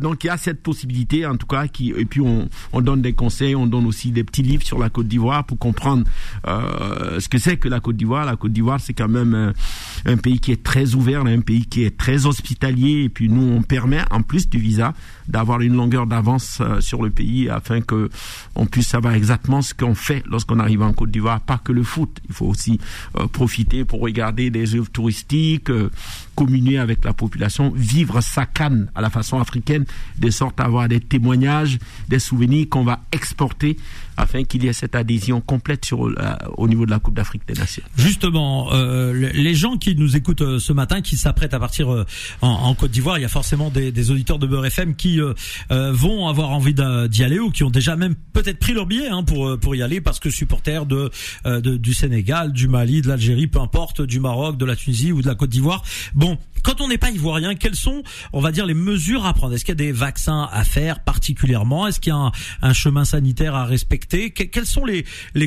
donc 0.00 0.24
il 0.24 0.26
y 0.26 0.30
a 0.30 0.36
cette 0.36 0.62
possibilité, 0.62 1.26
en 1.26 1.36
tout 1.36 1.46
cas, 1.46 1.68
qui 1.68 1.90
et 1.90 2.04
puis 2.04 2.20
on, 2.20 2.48
on 2.72 2.80
donne 2.80 3.02
des 3.02 3.12
conseils, 3.12 3.54
on 3.54 3.66
donne 3.66 3.86
aussi 3.86 4.10
des 4.10 4.24
petits 4.24 4.42
livres 4.42 4.64
sur 4.64 4.78
la 4.78 4.90
Côte 4.90 5.08
d'Ivoire 5.08 5.44
pour 5.44 5.58
comprendre 5.58 6.04
euh, 6.46 7.20
ce 7.20 7.28
que 7.28 7.38
c'est 7.38 7.56
que 7.56 7.68
la 7.68 7.80
Côte 7.80 7.96
d'Ivoire. 7.96 8.24
La 8.24 8.36
Côte 8.36 8.52
d'Ivoire, 8.52 8.80
c'est 8.80 8.94
quand 8.94 9.08
même 9.08 9.34
un, 9.34 9.52
un, 10.10 10.16
pays 10.16 10.40
qui 10.40 10.52
est 10.52 10.62
très 10.62 10.94
ouvert, 10.94 11.24
un 11.24 11.40
pays 11.40 11.66
qui 11.66 11.84
est 11.84 11.96
très 11.96 12.26
hospitalier, 12.26 13.04
et 13.04 13.08
puis 13.08 13.28
nous 13.28 13.42
on 13.42 13.62
permet, 13.84 14.04
en 14.10 14.22
plus 14.22 14.48
du 14.48 14.58
visa, 14.58 14.94
d'avoir 15.28 15.60
une 15.60 15.74
longueur 15.74 16.06
d'avance 16.06 16.58
euh, 16.60 16.80
sur 16.80 17.02
le 17.02 17.10
pays 17.10 17.48
afin 17.48 17.80
que 17.80 18.08
on 18.54 18.66
puisse 18.66 18.88
savoir 18.88 19.14
exactement 19.14 19.62
ce 19.62 19.74
qu'on 19.74 19.94
fait 19.94 20.22
lorsqu'on 20.26 20.58
arrive 20.58 20.82
en 20.82 20.92
Côte 20.92 21.10
d'Ivoire. 21.10 21.40
Pas 21.40 21.58
que 21.58 21.72
le 21.72 21.82
foot, 21.82 22.20
il 22.28 22.34
faut 22.34 22.46
aussi 22.46 22.80
euh, 23.18 23.26
profiter 23.26 23.84
pour 23.84 24.00
regarder 24.00 24.50
des 24.50 24.74
œuvres 24.74 24.90
touristiques, 24.90 25.70
euh, 25.70 25.90
communier 26.34 26.78
avec 26.78 27.04
la 27.04 27.12
population, 27.12 27.72
vivre 27.74 28.20
sa 28.20 28.46
canne 28.46 28.90
à 28.94 29.00
la 29.00 29.10
façon 29.10 29.40
africaine, 29.40 29.84
de 30.18 30.30
sorte 30.30 30.60
à 30.60 30.64
avoir 30.64 30.88
des 30.88 31.00
témoignages, 31.00 31.78
des 32.08 32.18
souvenirs 32.18 32.66
qu'on 32.68 32.84
va 32.84 33.00
exporter 33.12 33.76
afin 34.16 34.44
qu'il 34.44 34.64
y 34.64 34.68
ait 34.68 34.72
cette 34.72 34.94
adhésion 34.94 35.40
complète 35.40 35.84
sur, 35.84 36.08
au 36.56 36.68
niveau 36.68 36.86
de 36.86 36.90
la 36.90 37.00
Coupe 37.00 37.14
d'Afrique 37.14 37.42
des 37.48 37.54
Nations. 37.54 37.82
Justement, 37.96 38.70
les 39.12 39.54
gens 39.54 39.76
qui 39.76 39.96
nous 39.96 40.16
écoutent 40.16 40.58
ce 40.58 40.72
matin, 40.72 41.00
qui 41.00 41.16
s'apprêtent 41.16 41.54
à 41.54 41.58
partir 41.58 42.04
en, 42.40 42.74
Côte 42.74 42.92
d'Ivoire, 42.92 43.18
il 43.18 43.22
y 43.22 43.24
a 43.24 43.28
forcément 43.28 43.70
des, 43.70 43.90
des 43.92 44.10
auditeurs 44.10 44.38
de 44.38 44.46
Beurre 44.46 44.66
FM 44.66 44.94
qui 44.94 45.20
euh, 45.20 45.34
euh, 45.70 45.92
vont 45.92 46.28
avoir 46.28 46.50
envie 46.50 46.74
d'y 46.74 47.24
aller 47.24 47.38
ou 47.38 47.50
qui 47.50 47.64
ont 47.64 47.70
déjà 47.70 47.96
même 47.96 48.14
peut-être 48.32 48.58
pris 48.58 48.72
leur 48.72 48.86
billet 48.86 49.08
hein, 49.08 49.22
pour 49.24 49.48
euh, 49.48 49.76
y 49.76 49.82
aller 49.82 50.00
parce 50.00 50.20
que 50.20 50.30
supporters 50.30 50.86
du 50.86 51.94
Sénégal, 51.94 52.52
du 52.52 52.68
Mali, 52.68 53.02
de 53.02 53.08
l'Algérie, 53.08 53.46
peu 53.46 53.60
importe, 53.60 54.02
du 54.02 54.20
Maroc, 54.20 54.56
de 54.56 54.64
la 54.64 54.76
Tunisie 54.76 55.12
ou 55.12 55.22
de 55.22 55.26
la 55.26 55.34
Côte 55.34 55.50
d'Ivoire. 55.50 55.82
Quand 56.62 56.80
on 56.80 56.88
n'est 56.88 56.98
pas 56.98 57.10
ivoirien, 57.10 57.54
quelles 57.54 57.76
sont, 57.76 58.02
on 58.32 58.40
va 58.40 58.50
dire, 58.50 58.64
les 58.64 58.74
mesures 58.74 59.26
à 59.26 59.34
prendre? 59.34 59.54
Est-ce 59.54 59.64
qu'il 59.64 59.72
y 59.72 59.80
a 59.80 59.84
des 59.84 59.92
vaccins 59.92 60.48
à 60.50 60.64
faire 60.64 61.00
particulièrement? 61.00 61.86
Est-ce 61.86 62.00
qu'il 62.00 62.12
y 62.12 62.16
a 62.16 62.32
un, 62.62 62.72
chemin 62.72 63.04
sanitaire 63.04 63.54
à 63.54 63.66
respecter? 63.66 64.30
Quelles 64.30 64.66
sont 64.66 64.84
les, 64.84 65.04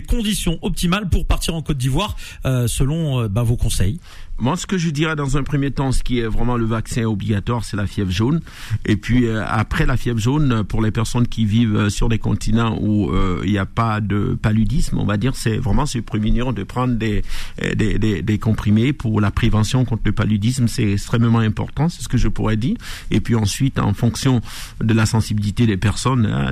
conditions 0.08 0.60
optimales 0.62 1.10
pour 1.10 1.26
partir 1.26 1.56
en 1.56 1.62
Côte 1.62 1.78
d'Ivoire 1.78 2.16
selon 2.44 3.28
bah, 3.28 3.44
vos 3.44 3.58
conseils? 3.58 4.00
Moi, 4.40 4.56
ce 4.56 4.68
que 4.68 4.78
je 4.78 4.90
dirais 4.92 5.16
dans 5.16 5.38
un 5.38 5.44
premier 5.44 5.72
temps, 5.72 5.92
ce 5.92 6.04
qui 6.04 6.20
est 6.20 6.28
vraiment 6.28 6.58
le 6.58 6.66
vaccin 6.66 7.04
obligatoire, 7.06 7.64
c'est 7.64 7.76
la 7.76 7.88
fièvre 7.88 8.12
jaune. 8.12 8.42
Et 8.86 8.96
puis 8.96 9.26
euh, 9.26 9.44
après 9.48 9.86
la 9.86 9.98
fièvre 9.98 10.20
jaune, 10.20 10.64
pour 10.64 10.82
les 10.82 10.92
personnes 10.92 11.28
qui 11.28 11.46
vivent 11.46 11.76
euh, 11.76 11.90
sur 11.90 12.08
des 12.08 12.20
continents 12.20 12.78
où 12.80 13.10
euh, 13.12 13.42
il 13.44 13.52
n'y 13.52 13.58
a 13.58 13.66
pas 13.66 14.00
de 14.00 14.38
paludisme, 14.40 15.00
on 15.00 15.06
va 15.06 15.18
dire, 15.18 15.36
c'est 15.36 15.58
vraiment 15.58 15.88
se 15.88 15.98
prémunir 16.00 16.54
de 16.54 16.64
prendre 16.64 16.94
des, 16.96 17.24
des, 17.76 17.98
des, 17.98 18.22
des, 18.22 18.38
comprimés 18.38 18.94
pour 18.94 19.20
la 19.22 19.32
prévention 19.32 19.86
contre 19.86 20.04
le 20.06 20.12
paludisme. 20.12 20.68
C'est 20.68 20.92
extrêmement 20.92 21.40
important, 21.40 21.90
c'est 21.90 22.04
ce 22.04 22.08
que 22.08 22.18
je 22.18 22.28
pourrais 22.28 22.58
dire. 22.58 22.78
Et 23.10 23.22
puis 23.22 23.34
ensuite, 23.34 23.80
en 23.80 23.94
fonction 23.94 24.42
de 24.80 24.94
la 24.94 25.08
sensibilité 25.08 25.66
des 25.66 25.78
personnes, 25.78 26.28
hein, 26.28 26.52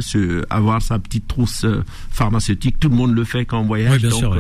avoir 0.50 0.82
sa 0.82 0.98
petite 0.98 1.28
trousse 1.28 1.66
pharmaceutique, 2.10 2.80
tout 2.80 2.90
le 2.90 2.96
monde 2.96 3.14
le 3.14 3.24
fait 3.24 3.46
quand 3.46 3.60
on 3.60 3.66
voyage. 3.66 4.02
donc 4.02 4.34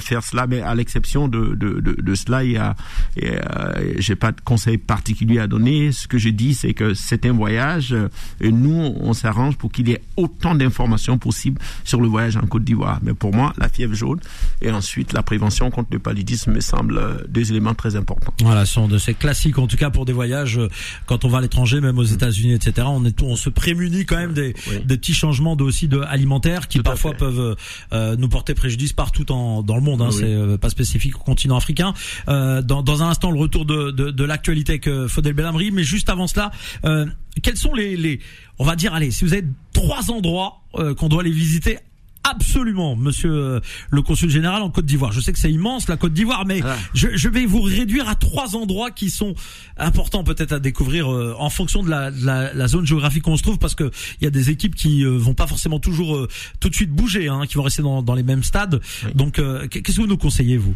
faire 0.00 0.22
cela, 0.22 0.46
mais 0.46 0.62
à 0.62 0.74
l'exception 0.74 1.28
de, 1.28 1.54
de, 1.54 1.80
de, 1.80 2.00
de 2.00 2.14
cela, 2.14 2.45
il 2.46 2.52
y 2.52 2.56
a, 2.58 2.74
euh, 3.22 3.94
j'ai 3.98 4.16
pas 4.16 4.32
de 4.32 4.40
conseil 4.40 4.78
particulier 4.78 5.38
à 5.38 5.46
donner. 5.46 5.92
Ce 5.92 6.08
que 6.08 6.18
je 6.18 6.28
dis, 6.28 6.54
c'est 6.54 6.74
que 6.74 6.94
c'est 6.94 7.26
un 7.26 7.32
voyage 7.32 7.92
euh, 7.92 8.08
et 8.40 8.52
nous, 8.52 8.94
on 9.00 9.12
s'arrange 9.12 9.56
pour 9.56 9.72
qu'il 9.72 9.88
y 9.88 9.92
ait 9.92 10.02
autant 10.16 10.54
d'informations 10.54 11.18
possibles 11.18 11.60
sur 11.84 12.00
le 12.00 12.08
voyage 12.08 12.36
en 12.36 12.46
Côte 12.46 12.64
d'Ivoire. 12.64 12.98
Mais 13.02 13.14
pour 13.14 13.34
moi, 13.34 13.52
la 13.58 13.68
fièvre 13.68 13.94
jaune 13.94 14.20
et 14.62 14.70
ensuite 14.70 15.12
la 15.12 15.22
prévention 15.22 15.70
contre 15.70 15.88
le 15.92 15.98
paludisme 15.98 16.52
me 16.52 16.60
semblent 16.60 16.98
euh, 16.98 17.16
deux 17.28 17.50
éléments 17.50 17.74
très 17.74 17.96
importants. 17.96 18.32
Voilà, 18.42 18.64
ce 18.64 18.74
sont 18.74 18.88
de 18.88 18.98
ces 18.98 19.14
classiques, 19.14 19.58
en 19.58 19.66
tout 19.66 19.76
cas 19.76 19.90
pour 19.90 20.04
des 20.04 20.12
voyages 20.12 20.60
quand 21.06 21.24
on 21.24 21.28
va 21.28 21.38
à 21.38 21.40
l'étranger, 21.40 21.80
même 21.80 21.98
aux 21.98 22.04
États-Unis, 22.04 22.54
etc. 22.54 22.86
On 22.90 23.04
est, 23.04 23.22
on 23.22 23.36
se 23.36 23.50
prémunit 23.50 24.04
quand 24.04 24.16
même 24.16 24.34
des, 24.34 24.54
des 24.84 24.96
petits 24.96 25.14
changements 25.14 25.56
de, 25.56 25.64
aussi 25.64 25.88
de 25.88 26.00
alimentaires 26.00 26.68
qui 26.68 26.80
parfois 26.80 27.12
peuvent 27.12 27.56
nous 27.92 28.28
porter 28.28 28.54
préjudice 28.54 28.92
partout 28.92 29.30
en, 29.32 29.62
dans 29.62 29.76
le 29.76 29.82
monde. 29.82 30.02
Hein, 30.02 30.10
C'est 30.10 30.58
pas 30.58 30.70
spécifique 30.70 31.16
au 31.16 31.22
continent 31.22 31.56
africain. 31.56 31.94
Euh, 32.28 32.35
dans, 32.62 32.82
dans, 32.82 33.02
un 33.02 33.08
instant 33.08 33.30
le 33.30 33.38
retour 33.38 33.64
de, 33.64 33.90
de, 33.90 34.10
de 34.10 34.24
l'actualité 34.24 34.72
avec 34.72 34.86
euh, 34.86 35.08
Faudel 35.08 35.34
Belhamri, 35.34 35.70
mais 35.70 35.84
juste 35.84 36.08
avant 36.08 36.26
cela, 36.26 36.50
euh, 36.84 37.06
quels 37.42 37.56
sont 37.56 37.74
les, 37.74 37.96
les, 37.96 38.20
on 38.58 38.64
va 38.64 38.76
dire, 38.76 38.94
allez, 38.94 39.10
si 39.10 39.24
vous 39.24 39.32
avez 39.32 39.44
trois 39.72 40.10
endroits 40.10 40.60
qu'on 40.98 41.08
doit 41.08 41.22
aller 41.22 41.30
visiter 41.30 41.78
absolument, 42.22 42.96
monsieur 42.96 43.60
le 43.90 44.02
consul 44.02 44.28
général 44.28 44.60
en 44.62 44.68
Côte 44.68 44.84
d'Ivoire. 44.84 45.12
Je 45.12 45.20
sais 45.20 45.32
que 45.32 45.38
c'est 45.38 45.50
immense 45.50 45.88
la 45.88 45.96
Côte 45.96 46.12
d'Ivoire, 46.12 46.44
mais 46.44 46.60
ah. 46.64 46.76
je, 46.92 47.08
je, 47.14 47.28
vais 47.28 47.46
vous 47.46 47.62
réduire 47.62 48.08
à 48.08 48.14
trois 48.14 48.56
endroits 48.56 48.90
qui 48.90 49.08
sont 49.08 49.34
importants 49.78 50.24
peut-être 50.24 50.52
à 50.52 50.58
découvrir 50.58 51.08
en 51.08 51.48
fonction 51.48 51.82
de 51.82 51.88
la, 51.88 52.10
la, 52.10 52.52
la, 52.52 52.68
zone 52.68 52.84
géographique 52.84 53.26
où 53.26 53.30
on 53.30 53.36
se 53.36 53.42
trouve, 53.42 53.58
parce 53.58 53.74
que 53.74 53.90
il 54.20 54.24
y 54.24 54.26
a 54.26 54.30
des 54.30 54.50
équipes 54.50 54.74
qui 54.74 55.04
vont 55.04 55.34
pas 55.34 55.46
forcément 55.46 55.78
toujours 55.78 56.26
tout 56.60 56.68
de 56.68 56.74
suite 56.74 56.90
bouger, 56.90 57.28
hein, 57.28 57.42
qui 57.48 57.54
vont 57.54 57.62
rester 57.62 57.82
dans, 57.82 58.02
dans 58.02 58.14
les 58.14 58.24
mêmes 58.24 58.42
stades. 58.42 58.80
Donc, 59.14 59.40
qu'est-ce 59.70 59.96
que 59.96 60.00
vous 60.00 60.06
nous 60.06 60.18
conseillez 60.18 60.58
vous? 60.58 60.74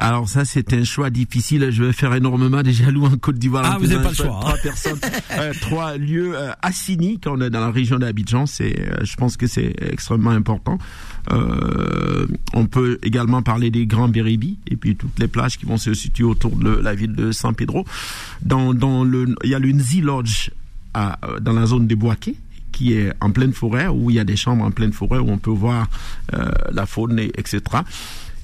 Alors 0.00 0.28
ça, 0.28 0.46
c'est 0.46 0.72
un 0.72 0.82
choix 0.82 1.10
difficile. 1.10 1.68
Je 1.70 1.84
vais 1.84 1.92
faire 1.92 2.14
énormément 2.14 2.62
de 2.62 2.70
jaloux 2.70 3.04
en 3.04 3.16
Côte 3.18 3.38
d'Ivoire. 3.38 3.64
Ah, 3.66 3.76
vous 3.78 3.86
n'avez 3.86 4.02
pas 4.02 4.08
le 4.08 4.14
choix. 4.14 4.26
Trois 4.40 4.54
hein. 4.54 4.58
personnes, 4.62 4.98
euh, 5.32 5.52
trois 5.60 5.96
lieux 5.98 6.32
euh, 6.34 6.52
quand 7.22 7.36
on 7.36 7.40
est 7.42 7.50
dans 7.50 7.60
la 7.60 7.70
région 7.70 7.98
d'Abidjan. 7.98 8.46
C'est, 8.46 8.80
euh, 8.80 9.04
je 9.04 9.14
pense 9.16 9.36
que 9.36 9.46
c'est 9.46 9.74
extrêmement 9.80 10.30
important. 10.30 10.78
Euh, 11.32 12.26
on 12.54 12.64
peut 12.64 12.98
également 13.02 13.42
parler 13.42 13.70
des 13.70 13.86
Grands 13.86 14.08
Béribi 14.08 14.56
et 14.66 14.76
puis 14.76 14.96
toutes 14.96 15.18
les 15.18 15.28
plages 15.28 15.58
qui 15.58 15.66
vont 15.66 15.76
se 15.76 15.92
situer 15.92 16.24
autour 16.24 16.56
de 16.56 16.70
la 16.70 16.94
ville 16.94 17.14
de 17.14 17.30
San 17.30 17.54
Pedro. 17.54 17.84
Dans, 18.40 18.72
dans 18.72 19.04
le, 19.04 19.34
il 19.44 19.50
y 19.50 19.54
a 19.54 19.58
le 19.58 19.70
Nzi 19.70 20.00
Lodge 20.00 20.50
à, 20.94 21.18
dans 21.42 21.52
la 21.52 21.66
zone 21.66 21.86
de 21.86 21.94
Boaké 21.94 22.36
qui 22.72 22.94
est 22.94 23.12
en 23.20 23.30
pleine 23.30 23.52
forêt, 23.52 23.88
où 23.88 24.10
il 24.10 24.16
y 24.16 24.20
a 24.20 24.24
des 24.24 24.36
chambres 24.36 24.64
en 24.64 24.70
pleine 24.70 24.92
forêt, 24.92 25.18
où 25.18 25.28
on 25.28 25.38
peut 25.38 25.50
voir 25.50 25.88
euh, 26.34 26.50
la 26.72 26.86
faune, 26.86 27.18
et, 27.18 27.30
etc. 27.36 27.60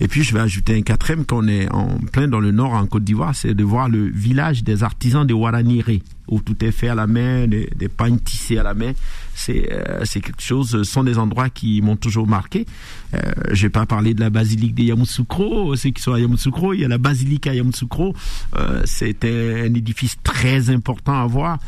Et 0.01 0.09
puis 0.09 0.23
je 0.23 0.35
vais 0.35 0.41
ajouter 0.41 0.77
un 0.77 0.83
quatrième 0.83 1.25
qu'on 1.25 1.49
est 1.49 1.73
en 1.73 1.99
plein 2.13 2.29
dans 2.29 2.41
le 2.41 2.51
nord 2.51 2.75
en 2.75 2.87
Côte 2.87 3.05
d'Ivoire, 3.05 3.35
c'est 3.35 3.55
de 3.55 3.65
voir 3.65 3.89
le 3.89 4.05
village 4.09 4.63
des 4.63 4.83
artisans 4.83 5.27
de 5.27 5.35
Waraniré 5.35 6.03
où 6.29 6.41
tout 6.41 6.57
est 6.65 6.73
fait 6.73 6.89
à 6.89 6.95
la 6.95 7.07
main, 7.07 7.47
des, 7.47 7.69
des 7.77 7.89
pagnes 7.89 8.19
tissées 8.19 8.59
à 8.59 8.63
la 8.63 8.75
main. 8.75 8.93
C'est 9.35 9.71
euh, 9.71 10.01
c'est 10.05 10.21
quelque 10.21 10.43
chose, 10.43 10.71
ce 10.71 10.85
sont 10.85 11.05
des 11.05 11.19
endroits 11.19 11.51
qui 11.51 11.83
m'ont 11.83 11.97
toujours 11.97 12.27
marqué. 12.27 12.65
Euh, 13.15 13.19
je 13.53 13.63
vais 13.63 13.71
pas 13.71 13.85
parler 13.87 14.15
de 14.15 14.21
la 14.21 14.31
basilique 14.31 14.75
de 14.75 14.83
Yamoussoukro, 14.85 15.77
ceux 15.77 15.91
qui 15.91 16.03
sont 16.03 16.15
à 16.15 16.21
Yamoussoukro, 16.21 16.73
il 16.73 16.81
y 16.81 16.85
a 16.85 16.89
la 16.89 16.99
basilique 16.99 17.47
à 17.47 17.55
Yamoussoukro. 17.55 18.15
Euh, 18.57 18.83
C'était 18.87 19.65
un 19.67 19.75
édifice 19.75 20.17
très 20.25 20.71
important 20.71 21.23
à 21.23 21.27
voir. 21.27 21.59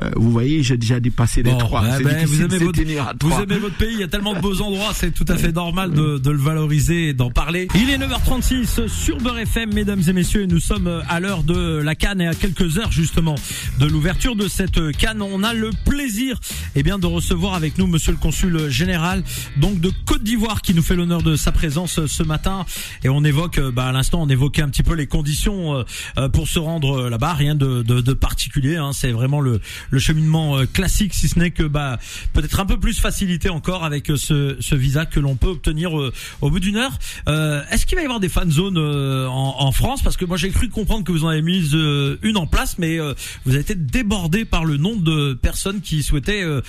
Euh, 0.00 0.10
vous 0.16 0.30
voyez, 0.30 0.62
j'ai 0.62 0.76
déjà 0.78 1.00
dépassé 1.00 1.42
les 1.42 1.50
Bon, 1.50 1.58
trois. 1.58 1.84
C'est 1.98 2.02
ben, 2.02 2.24
vous, 2.26 2.42
aimez 2.42 2.58
votre, 2.58 2.80
vous 3.22 3.42
aimez 3.42 3.58
pays, 3.78 3.92
il 3.92 4.00
y 4.00 4.02
a 4.02 4.08
tellement 4.08 4.34
de 4.34 4.40
beaux 4.40 4.60
endroits, 4.62 4.92
c'est 4.94 5.12
tout 5.12 5.26
à 5.28 5.36
fait 5.36 5.52
normal 5.52 5.92
de, 5.92 6.18
de 6.18 6.30
le 6.30 6.38
valoriser 6.38 7.08
et 7.08 7.12
d'en 7.12 7.30
parler. 7.30 7.68
Il 7.74 7.90
est 7.90 7.98
9h36 7.98 8.88
sur 8.88 9.18
Beurre 9.18 9.40
FM, 9.40 9.74
mesdames 9.74 10.02
et 10.06 10.12
messieurs, 10.14 10.42
et 10.42 10.46
nous 10.46 10.60
sommes 10.60 11.02
à 11.08 11.20
l'heure 11.20 11.42
de 11.42 11.80
la 11.82 11.94
Cannes 11.94 12.22
et 12.22 12.26
à 12.26 12.34
quelques 12.34 12.78
heures 12.78 12.90
justement 12.92 13.34
de 13.78 13.86
l'ouverture 13.86 14.07
de 14.08 14.48
cette 14.48 14.96
Cannes. 14.96 15.20
On 15.20 15.42
a 15.44 15.52
le 15.52 15.68
plaisir 15.84 16.40
eh 16.74 16.82
bien, 16.82 16.98
de 16.98 17.06
recevoir 17.06 17.52
avec 17.52 17.76
nous 17.76 17.86
monsieur 17.86 18.10
le 18.10 18.16
consul 18.16 18.70
général 18.70 19.22
donc 19.58 19.80
de 19.80 19.90
Côte 20.06 20.22
d'Ivoire 20.22 20.62
qui 20.62 20.72
nous 20.72 20.80
fait 20.82 20.96
l'honneur 20.96 21.22
de 21.22 21.36
sa 21.36 21.52
présence 21.52 22.06
ce 22.06 22.22
matin 22.22 22.64
et 23.04 23.10
on 23.10 23.22
évoque, 23.22 23.60
bah, 23.60 23.86
à 23.88 23.92
l'instant 23.92 24.22
on 24.22 24.28
évoquait 24.28 24.62
un 24.62 24.70
petit 24.70 24.82
peu 24.82 24.94
les 24.94 25.06
conditions 25.06 25.74
euh, 25.74 25.82
euh, 26.16 26.28
pour 26.30 26.48
se 26.48 26.58
rendre 26.58 27.10
là-bas, 27.10 27.34
rien 27.34 27.54
de, 27.54 27.82
de, 27.82 28.00
de 28.00 28.12
particulier, 28.14 28.76
hein. 28.76 28.92
c'est 28.94 29.12
vraiment 29.12 29.42
le, 29.42 29.60
le 29.90 29.98
cheminement 29.98 30.56
euh, 30.56 30.64
classique 30.64 31.12
si 31.12 31.28
ce 31.28 31.38
n'est 31.38 31.50
que 31.50 31.64
bah, 31.64 31.98
peut-être 32.32 32.60
un 32.60 32.66
peu 32.66 32.80
plus 32.80 32.98
facilité 32.98 33.50
encore 33.50 33.84
avec 33.84 34.10
euh, 34.10 34.16
ce, 34.16 34.56
ce 34.58 34.74
visa 34.74 35.04
que 35.04 35.20
l'on 35.20 35.36
peut 35.36 35.48
obtenir 35.48 35.98
euh, 36.00 36.12
au 36.40 36.48
bout 36.50 36.60
d'une 36.60 36.76
heure. 36.76 36.98
Euh, 37.28 37.62
Est-ce 37.70 37.84
qu'il 37.84 37.96
va 37.96 38.02
y 38.02 38.04
avoir 38.06 38.20
des 38.20 38.30
fan 38.30 38.50
zones 38.50 38.78
euh, 38.78 39.26
en, 39.26 39.56
en 39.58 39.72
France? 39.72 40.00
Parce 40.02 40.16
que 40.16 40.24
moi 40.24 40.38
j'ai 40.38 40.48
cru 40.48 40.70
comprendre 40.70 41.04
que 41.04 41.12
vous 41.12 41.24
en 41.24 41.28
avez 41.28 41.42
mis 41.42 41.70
euh, 41.74 42.16
une 42.22 42.38
en 42.38 42.46
place, 42.46 42.78
mais 42.78 42.98
euh, 42.98 43.12
vous 43.44 43.52
avez 43.52 43.60
été 43.60 43.74
débordé 44.02 44.44
par 44.44 44.64
le 44.64 44.76
nombre 44.76 45.02
de 45.02 45.34
personnes 45.34 45.80
qui 45.80 46.04
souhaitaient 46.04 46.44
euh, 46.44 46.60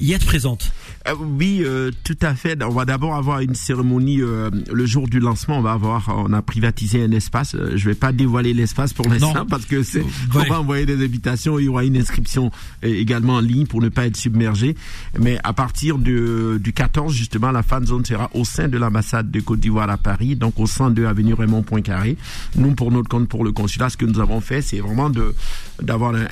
y 0.00 0.12
être 0.14 0.24
présentes. 0.24 0.72
Euh, 1.08 1.14
oui, 1.18 1.60
euh, 1.62 1.90
tout 2.04 2.16
à 2.22 2.34
fait. 2.34 2.62
On 2.62 2.70
va 2.70 2.84
d'abord 2.86 3.14
avoir 3.16 3.40
une 3.40 3.54
cérémonie 3.54 4.20
euh, 4.22 4.50
le 4.72 4.86
jour 4.86 5.06
du 5.08 5.18
lancement. 5.20 5.58
On 5.58 5.62
va 5.62 5.72
avoir, 5.72 6.08
on 6.16 6.32
a 6.32 6.40
privatisé 6.40 7.02
un 7.04 7.10
espace. 7.12 7.54
Je 7.74 7.84
vais 7.88 7.94
pas 7.94 8.12
dévoiler 8.12 8.54
l'espace 8.54 8.92
pour 8.94 9.08
l'instant 9.08 9.44
parce 9.46 9.66
que 9.66 9.82
c'est, 9.82 10.00
Ouais. 10.00 10.06
on 10.34 10.52
va 10.52 10.60
envoyer 10.60 10.86
des 10.86 11.02
invitations. 11.04 11.58
Il 11.58 11.66
y 11.66 11.68
aura 11.68 11.84
une 11.84 11.96
inscription 11.98 12.50
également 12.82 13.34
en 13.34 13.40
ligne 13.40 13.66
pour 13.66 13.82
ne 13.82 13.88
pas 13.90 14.06
être 14.06 14.16
submergé. 14.16 14.74
Mais 15.18 15.38
à 15.44 15.52
partir 15.52 15.98
de, 15.98 16.58
du 16.62 16.72
14 16.72 17.12
justement, 17.14 17.50
la 17.50 17.62
fan 17.62 17.84
zone 17.86 18.04
sera 18.06 18.30
au 18.34 18.44
sein 18.46 18.68
de 18.68 18.78
l'ambassade 18.78 19.30
de 19.30 19.40
Côte 19.40 19.60
d'Ivoire 19.60 19.90
à 19.90 19.98
Paris, 19.98 20.34
donc 20.36 20.58
au 20.58 20.66
102 20.66 21.06
avenue 21.06 21.34
Raymond 21.34 21.62
Poincaré. 21.62 22.16
Nous, 22.56 22.74
pour 22.74 22.90
notre 22.90 23.08
compte, 23.08 23.28
pour 23.28 23.44
le 23.44 23.52
consulat, 23.52 23.90
ce 23.90 23.96
que 23.98 24.06
nous 24.06 24.20
avons 24.20 24.40
fait, 24.40 24.62
c'est 24.62 24.80
vraiment 24.80 25.10
de 25.10 25.34
d'avoir 25.82 26.14
un, 26.14 26.26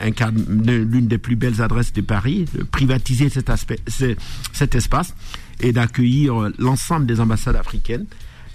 l'une 0.66 1.06
des 1.08 1.18
plus 1.18 1.36
belles 1.36 1.60
adresses 1.62 1.92
de 1.92 2.00
Paris, 2.00 2.44
de 2.54 2.62
privatiser 2.62 3.28
cet 3.28 3.50
aspect, 3.50 3.78
ce- 3.88 4.16
cet 4.52 4.74
espace 4.74 5.14
et 5.60 5.72
d'accueillir 5.72 6.40
euh, 6.42 6.52
l'ensemble 6.58 7.06
des 7.06 7.20
ambassades 7.20 7.56
africaines, 7.56 8.06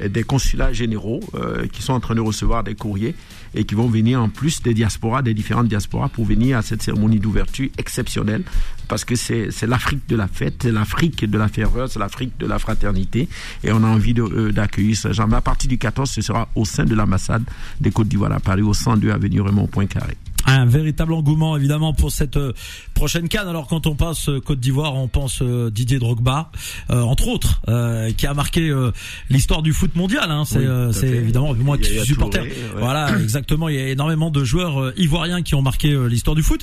des 0.03 0.23
consulats 0.23 0.73
généraux 0.73 1.19
euh, 1.35 1.67
qui 1.67 1.83
sont 1.83 1.93
en 1.93 2.00
train 2.00 2.15
de 2.15 2.19
recevoir 2.19 2.63
des 2.63 2.73
courriers 2.73 3.13
et 3.53 3.63
qui 3.63 3.75
vont 3.75 3.88
venir 3.88 4.19
en 4.21 4.27
plus 4.27 4.62
des 4.63 4.73
diasporas, 4.73 5.21
des 5.21 5.35
différentes 5.35 5.67
diasporas 5.67 6.09
pour 6.09 6.25
venir 6.25 6.57
à 6.57 6.62
cette 6.63 6.81
cérémonie 6.81 7.19
d'ouverture 7.19 7.69
exceptionnelle 7.77 8.41
parce 8.88 9.05
que 9.05 9.15
c'est 9.15 9.50
l'Afrique 9.67 10.01
de 10.09 10.15
la 10.15 10.27
fête, 10.27 10.55
c'est 10.63 10.71
l'Afrique 10.71 11.23
de 11.29 11.38
la 11.38 11.47
ferveur, 11.47 11.88
c'est 11.89 12.00
l'Afrique 12.00 12.33
de 12.39 12.47
la 12.47 12.57
fraternité 12.57 13.29
et 13.63 13.71
on 13.71 13.83
a 13.83 13.88
envie 13.88 14.15
euh, 14.17 14.51
d'accueillir 14.51 14.97
ce 14.97 15.13
genre. 15.13 15.31
À 15.31 15.41
partir 15.41 15.69
du 15.69 15.77
14, 15.77 16.09
ce 16.09 16.21
sera 16.21 16.50
au 16.55 16.65
sein 16.65 16.85
de 16.85 16.95
l'ambassade 16.95 17.43
des 17.79 17.91
Côtes 17.91 18.07
d'Ivoire 18.07 18.31
à 18.31 18.39
Paris, 18.39 18.63
au 18.63 18.73
102 18.73 19.12
avenue 19.12 19.41
Raymond 19.41 19.67
Poincaré. 19.67 20.17
Un 20.45 20.65
véritable 20.65 21.13
engouement 21.13 21.55
évidemment 21.57 21.93
pour 21.93 22.12
cette 22.12 22.38
euh, 22.38 22.53
prochaine 22.93 23.27
canne. 23.29 23.47
Alors 23.47 23.67
quand 23.67 23.88
on 23.88 23.95
passe 23.95 24.29
euh, 24.29 24.39
Côte 24.39 24.59
d'Ivoire, 24.59 24.95
on 24.95 25.07
pense 25.07 25.41
euh, 25.41 25.69
Didier 25.71 26.00
Drogba, 26.00 26.51
euh, 26.89 27.01
entre 27.01 27.27
autres, 27.29 27.62
euh, 27.69 28.12
qui 28.12 28.27
a 28.27 28.33
marqué 28.33 28.69
euh, 28.69 28.91
l'histoire 29.29 29.62
du 29.62 29.73
foot 29.73 29.95
mondial. 29.95 30.29
Hein. 30.31 30.43
C'est 30.45 30.59
Oui, 30.59 30.65
euh, 30.67 30.91
évidemment 31.01 31.53
moi 31.55 31.77
qui 31.77 31.85
suis 31.85 32.05
supporter. 32.05 32.39
Touré, 32.39 32.50
ouais. 32.51 32.79
Voilà, 32.79 33.17
exactement. 33.21 33.69
Il 33.69 33.75
y 33.75 33.79
a 33.79 33.88
énormément 33.88 34.29
de 34.31 34.43
joueurs 34.43 34.91
ivoiriens 35.00 35.41
qui 35.41 35.55
ont 35.55 35.62
marqué 35.62 35.95
l'histoire 36.09 36.35
du 36.35 36.43
foot. 36.43 36.62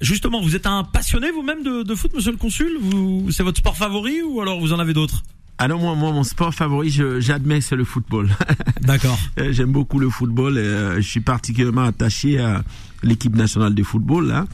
Justement, 0.00 0.40
vous 0.40 0.54
êtes 0.54 0.66
un 0.66 0.84
passionné 0.84 1.30
vous-même 1.30 1.62
de, 1.64 1.82
de 1.82 1.94
foot, 1.94 2.12
Monsieur 2.14 2.30
le 2.30 2.36
Consul? 2.36 2.78
Vous, 2.80 3.30
c'est 3.32 3.42
votre 3.42 3.58
sport 3.58 3.76
favori 3.76 4.22
ou 4.22 4.40
alors 4.40 4.60
vous 4.60 4.72
en 4.72 4.78
avez 4.78 4.92
d'autres? 4.94 5.22
Alors 5.60 5.80
moi, 5.80 5.96
moi, 5.96 6.12
mon 6.12 6.22
sport 6.22 6.54
favori, 6.54 6.88
j'admets, 7.18 7.60
c'est 7.60 7.74
le 7.74 7.82
football. 7.84 8.30
D'accord. 8.82 9.18
J'aime 9.50 9.72
beaucoup 9.72 9.98
le 9.98 10.08
football. 10.08 10.56
Et, 10.56 10.60
euh, 10.60 10.96
je 11.00 11.08
suis 11.08 11.20
particulièrement 11.20 11.82
attaché 11.82 12.38
à 12.38 12.62
l'équipe 13.02 13.34
nationale 13.34 13.74
de 13.74 13.82
football, 13.82 14.30
hein. 14.32 14.46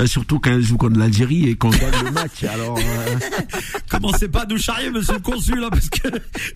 Euh, 0.00 0.06
surtout 0.06 0.38
quand 0.38 0.50
elle 0.52 0.62
joue 0.62 0.76
contre 0.76 0.98
l'Algérie 0.98 1.48
et 1.48 1.56
qu'on 1.56 1.70
gagne 1.70 2.04
le 2.04 2.10
match. 2.12 2.42
Alors, 2.44 2.78
euh, 2.78 2.82
Commencez 3.90 4.28
pas 4.28 4.42
à 4.42 4.46
nous 4.46 4.58
charrier, 4.58 4.90
monsieur 4.90 5.14
le 5.14 5.20
consul, 5.20 5.62
hein, 5.64 5.68
parce 5.70 5.88
que 5.90 6.08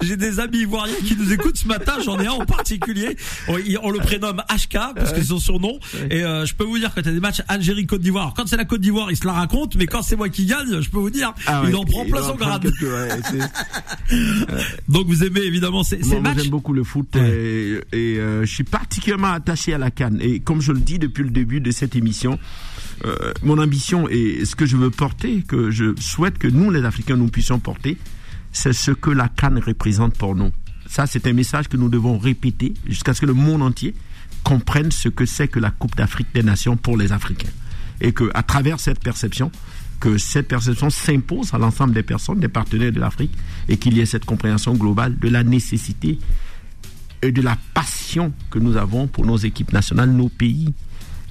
j'ai 0.02 0.16
des 0.16 0.38
amis 0.38 0.58
ivoiriens 0.60 0.94
qui 1.04 1.16
nous 1.16 1.32
écoutent 1.32 1.56
ce 1.56 1.66
matin. 1.66 1.94
J'en 2.04 2.18
ai 2.20 2.26
un 2.26 2.32
en 2.32 2.44
particulier. 2.46 3.16
On, 3.48 3.58
il- 3.58 3.78
on 3.82 3.90
le 3.90 3.98
prénomme 3.98 4.42
HK 4.48 4.94
parce 4.94 5.12
que 5.12 5.18
c'est 5.20 5.26
son 5.28 5.38
surnom. 5.38 5.78
Et 6.10 6.22
euh, 6.24 6.46
je 6.46 6.54
peux 6.54 6.64
vous 6.64 6.78
dire 6.78 6.92
quand 6.94 7.00
il 7.00 7.06
y 7.06 7.10
a 7.10 7.12
des 7.12 7.20
matchs 7.20 7.42
Algérie-Côte 7.48 8.00
d'Ivoire. 8.00 8.34
Quand 8.36 8.46
c'est 8.46 8.56
la 8.56 8.64
Côte 8.64 8.80
d'Ivoire, 8.80 9.10
il 9.10 9.16
se 9.16 9.26
la 9.26 9.32
raconte, 9.32 9.74
mais 9.76 9.86
quand 9.86 10.02
c'est 10.02 10.16
moi 10.16 10.28
qui 10.28 10.46
gagne, 10.46 10.80
je 10.80 10.88
peux 10.90 10.98
vous 10.98 11.10
dire, 11.10 11.32
ah 11.46 11.62
il 11.66 11.74
en 11.74 11.84
prend 11.84 12.04
plein 12.04 12.22
son 12.22 12.34
grade. 12.36 12.66
ouais, 12.66 13.08
Donc 14.88 15.06
vous 15.06 15.24
aimez 15.24 15.40
évidemment 15.42 15.82
ces, 15.82 16.02
ces 16.02 16.08
Moi, 16.10 16.20
moi, 16.20 16.30
matchs. 16.30 16.42
j'aime 16.42 16.50
beaucoup 16.50 16.72
le 16.72 16.84
foot 16.84 17.08
Ouais. 17.14 17.28
et, 17.30 17.80
et, 18.14 18.18
euh, 18.18 18.44
je 18.44 18.52
suis 18.52 18.64
particulièrement 18.64 19.32
attaché 19.32 19.74
à 19.74 19.78
la 19.78 19.90
canne. 19.90 20.18
Et 20.20 20.40
comme 20.40 20.60
je 20.60 20.72
le 20.72 20.80
dis 20.80 20.98
depuis 20.98 21.24
le 21.24 21.30
début 21.30 21.60
de 21.60 21.70
cette 21.70 21.96
émission, 21.96 22.38
euh, 23.04 23.32
mon 23.42 23.58
ambition 23.58 24.08
et 24.08 24.44
ce 24.44 24.54
que 24.54 24.66
je 24.66 24.76
veux 24.76 24.90
porter, 24.90 25.42
que 25.42 25.70
je 25.70 25.94
souhaite 26.00 26.38
que 26.38 26.48
nous, 26.48 26.70
les 26.70 26.84
Africains, 26.84 27.16
nous 27.16 27.28
puissions 27.28 27.58
porter, 27.58 27.98
c'est 28.52 28.72
ce 28.72 28.90
que 28.90 29.10
la 29.10 29.28
canne 29.28 29.58
représente 29.58 30.16
pour 30.16 30.34
nous. 30.34 30.52
Ça, 30.86 31.06
c'est 31.06 31.26
un 31.26 31.32
message 31.32 31.68
que 31.68 31.76
nous 31.76 31.88
devons 31.88 32.18
répéter 32.18 32.74
jusqu'à 32.86 33.14
ce 33.14 33.22
que 33.22 33.26
le 33.26 33.32
monde 33.32 33.62
entier 33.62 33.94
comprenne 34.44 34.90
ce 34.90 35.08
que 35.08 35.24
c'est 35.24 35.48
que 35.48 35.58
la 35.58 35.70
Coupe 35.70 35.96
d'Afrique 35.96 36.28
des 36.34 36.42
Nations 36.42 36.76
pour 36.76 36.96
les 36.96 37.12
Africains. 37.12 37.48
Et 38.00 38.12
que, 38.12 38.30
à 38.34 38.42
travers 38.42 38.78
cette 38.80 39.00
perception, 39.00 39.50
que 40.00 40.18
cette 40.18 40.48
perception 40.48 40.90
s'impose 40.90 41.54
à 41.54 41.58
l'ensemble 41.58 41.94
des 41.94 42.02
personnes, 42.02 42.40
des 42.40 42.48
partenaires 42.48 42.92
de 42.92 43.00
l'Afrique, 43.00 43.32
et 43.68 43.76
qu'il 43.76 43.96
y 43.96 44.00
ait 44.00 44.06
cette 44.06 44.24
compréhension 44.24 44.74
globale 44.74 45.18
de 45.18 45.28
la 45.28 45.44
nécessité 45.44 46.18
et 47.22 47.30
de 47.30 47.40
la 47.40 47.56
passion 47.72 48.32
que 48.50 48.58
nous 48.58 48.76
avons 48.76 49.06
pour 49.06 49.24
nos 49.24 49.36
équipes 49.36 49.72
nationales, 49.72 50.10
nos 50.10 50.28
pays, 50.28 50.74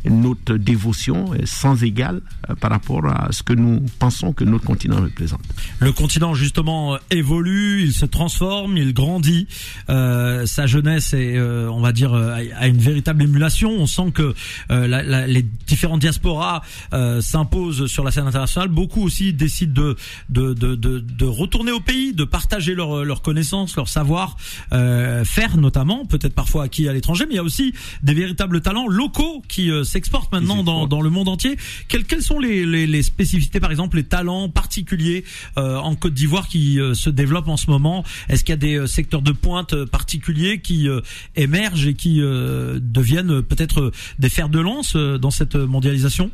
notre 0.10 0.56
dévotion 0.56 1.34
est 1.36 1.46
sans 1.46 1.84
égale 1.84 2.22
euh, 2.50 2.56
par 2.56 2.72
rapport 2.72 3.06
à 3.06 3.32
ce 3.32 3.44
que 3.44 3.54
nous 3.54 3.84
pensons 4.00 4.34
que 4.34 4.44
notre 4.44 4.66
continent 4.66 5.02
représente. 5.02 5.42
Le 5.80 5.92
continent 5.92 6.34
justement 6.34 6.96
euh, 6.96 6.98
évolue, 7.12 7.84
il 7.84 7.94
se 7.94 8.06
transforme, 8.06 8.78
il 8.78 8.94
grandit. 8.94 9.48
Euh, 9.90 10.46
sa 10.46 10.66
jeunesse 10.68 11.14
est, 11.14 11.38
euh, 11.38 11.70
on 11.72 11.82
va 11.82 11.92
dire, 11.92 12.14
euh, 12.14 12.36
a 12.58 12.68
une 12.68 12.78
véritable 12.78 13.24
émulation. 13.24 13.72
On 13.72 13.86
sent 13.86 14.12
que 14.14 14.34
euh, 14.72 14.88
la- 14.88 15.04
la- 15.04 15.28
les 15.28 15.44
différentes 15.68 16.00
diasporas 16.02 16.62
euh, 16.94 17.22
s'imposent 17.22 17.86
sur 17.88 18.04
la 18.04 18.12
scène 18.12 18.28
internationale. 18.28 18.70
Beaucoup 18.70 19.02
aussi 19.04 19.34
décident 19.34 19.74
de 19.74 19.96
de, 20.30 20.54
de, 20.54 20.76
de, 21.00 21.26
retourner 21.26 21.72
au 21.72 21.80
pays, 21.80 22.14
de 22.14 22.24
partager 22.24 22.76
leurs 22.76 23.06
leurs 23.06 23.22
connaissances, 23.22 23.76
leur 23.76 23.88
savoir 23.88 24.38
euh, 24.74 25.24
faire 25.26 25.58
notamment, 25.58 26.06
peut-être 26.06 26.34
parfois 26.34 26.64
acquis 26.66 26.88
à 26.88 26.94
l'étranger, 26.94 27.26
mais 27.28 27.34
il 27.34 27.38
y 27.38 27.40
a 27.40 27.44
aussi 27.44 27.74
des 28.04 28.14
véritables 28.14 28.62
talents 28.62 28.88
locaux 28.88 29.44
qui 29.48 29.70
s'exportent 29.92 30.32
maintenant 30.32 30.64
dans, 30.64 30.88
dans 30.88 31.02
le 31.02 31.10
monde 31.10 31.28
entier. 31.28 31.58
Quelles, 31.88 32.06
quelles 32.06 32.24
sont 32.24 32.40
les, 32.40 32.66
les, 32.66 32.88
les 32.88 33.04
spécificités, 33.04 33.60
par 33.60 33.72
exemple, 33.72 33.98
les 33.98 34.04
talents 34.04 34.50
particuliers 34.50 35.24
euh, 35.58 35.78
en 35.78 35.96
Côte 35.96 36.14
d'Ivoire 36.14 36.48
qui 36.48 36.80
euh, 36.80 36.94
se 36.94 37.10
développent 37.10 37.50
en 37.50 37.58
ce 37.58 37.70
moment? 37.70 38.04
Est-ce 38.30 38.44
qu'il 38.44 38.54
y 38.54 38.54
a 38.54 38.58
des 38.58 38.76
euh, 38.76 38.88
secteurs 38.88 39.22
de 39.22 39.32
pointe 39.32 39.74
euh, 39.74 39.86
particuliers 39.86 40.62
qui 40.62 40.88
euh, 40.88 41.02
émergent 41.36 41.88
et 41.88 41.94
qui 41.94 42.22
euh, 42.22 42.80
deviennent 42.82 43.42
peut-être 43.42 43.92
des 44.20 44.30
fers 44.30 44.50
de 44.50 44.60
lance 44.60 44.96
dans 44.96 45.32
cette 45.32 45.56
mondialisation? 45.56 46.32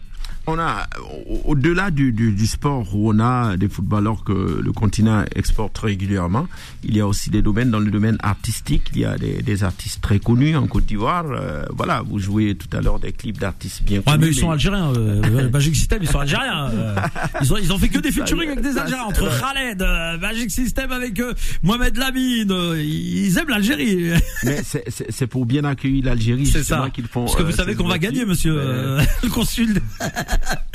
On 0.49 0.57
a, 0.59 0.87
au- 1.29 1.41
au-delà 1.51 1.91
du, 1.91 2.13
du, 2.13 2.31
du 2.31 2.47
sport 2.47 2.87
où 2.95 3.11
on 3.13 3.19
a 3.19 3.57
des 3.57 3.67
footballeurs 3.67 4.23
que 4.23 4.61
le 4.63 4.71
continent 4.71 5.25
exporte 5.35 5.77
régulièrement, 5.77 6.47
il 6.85 6.95
y 6.95 7.01
a 7.01 7.07
aussi 7.07 7.29
des 7.29 7.41
domaines 7.41 7.69
dans 7.69 7.79
le 7.81 7.91
domaine 7.91 8.17
artistique. 8.23 8.83
Il 8.93 9.01
y 9.01 9.05
a 9.05 9.17
des, 9.17 9.41
des 9.41 9.63
artistes 9.65 9.99
très 10.01 10.19
connus 10.19 10.55
en 10.55 10.65
Côte 10.67 10.85
d'Ivoire. 10.85 11.25
Euh, 11.29 11.63
voilà, 11.75 12.01
vous 12.01 12.17
jouez 12.19 12.55
tout 12.55 12.69
à 12.75 12.79
l'heure 12.79 12.99
des 12.99 13.11
clips 13.11 13.37
d'artistes 13.39 13.83
bien 13.83 13.97
Ouais, 13.97 14.03
connus. 14.05 14.17
mais 14.21 14.27
ils 14.27 14.35
sont 14.35 14.47
mais- 14.47 14.53
algériens. 14.53 14.93
Euh, 14.97 15.49
Magic 15.49 15.75
System, 15.75 15.99
ils 16.01 16.07
sont 16.09 16.19
algériens. 16.19 16.69
euh, 16.71 16.95
ils 17.41 17.53
ont 17.53 17.57
ils 17.57 17.73
ont 17.73 17.77
fait 17.77 17.89
que 17.89 17.99
des 17.99 18.11
featuring 18.11 18.49
avec 18.51 18.61
des 18.61 18.77
Algériens 18.77 19.05
entre 19.05 19.27
Khaled, 19.39 19.81
euh, 19.81 20.17
Magic 20.17 20.49
System 20.49 20.91
avec 20.91 21.19
euh, 21.19 21.33
Mohamed 21.63 21.97
Lamine. 21.97 22.51
euh, 22.51 22.81
ils 22.81 23.37
aiment 23.37 23.49
l'Algérie. 23.49 24.11
Mais 24.43 24.61
c'est- 24.63 25.27
pour 25.27 25.45
bien 25.45 25.65
accueillir 25.65 26.05
l'Algérie. 26.05 26.45
C'est 26.45 26.63
ça. 26.63 26.89
qu'ils 26.93 27.07
font. 27.07 27.25
Parce 27.25 27.35
que 27.35 27.43
vous 27.43 27.49
euh, 27.49 27.55
savez 27.55 27.75
qu'on 27.75 27.87
va 27.87 27.97
gagner, 27.99 28.25
monsieur 28.25 28.55
euh, 28.57 29.01
le 29.23 29.29
consul. 29.29 29.81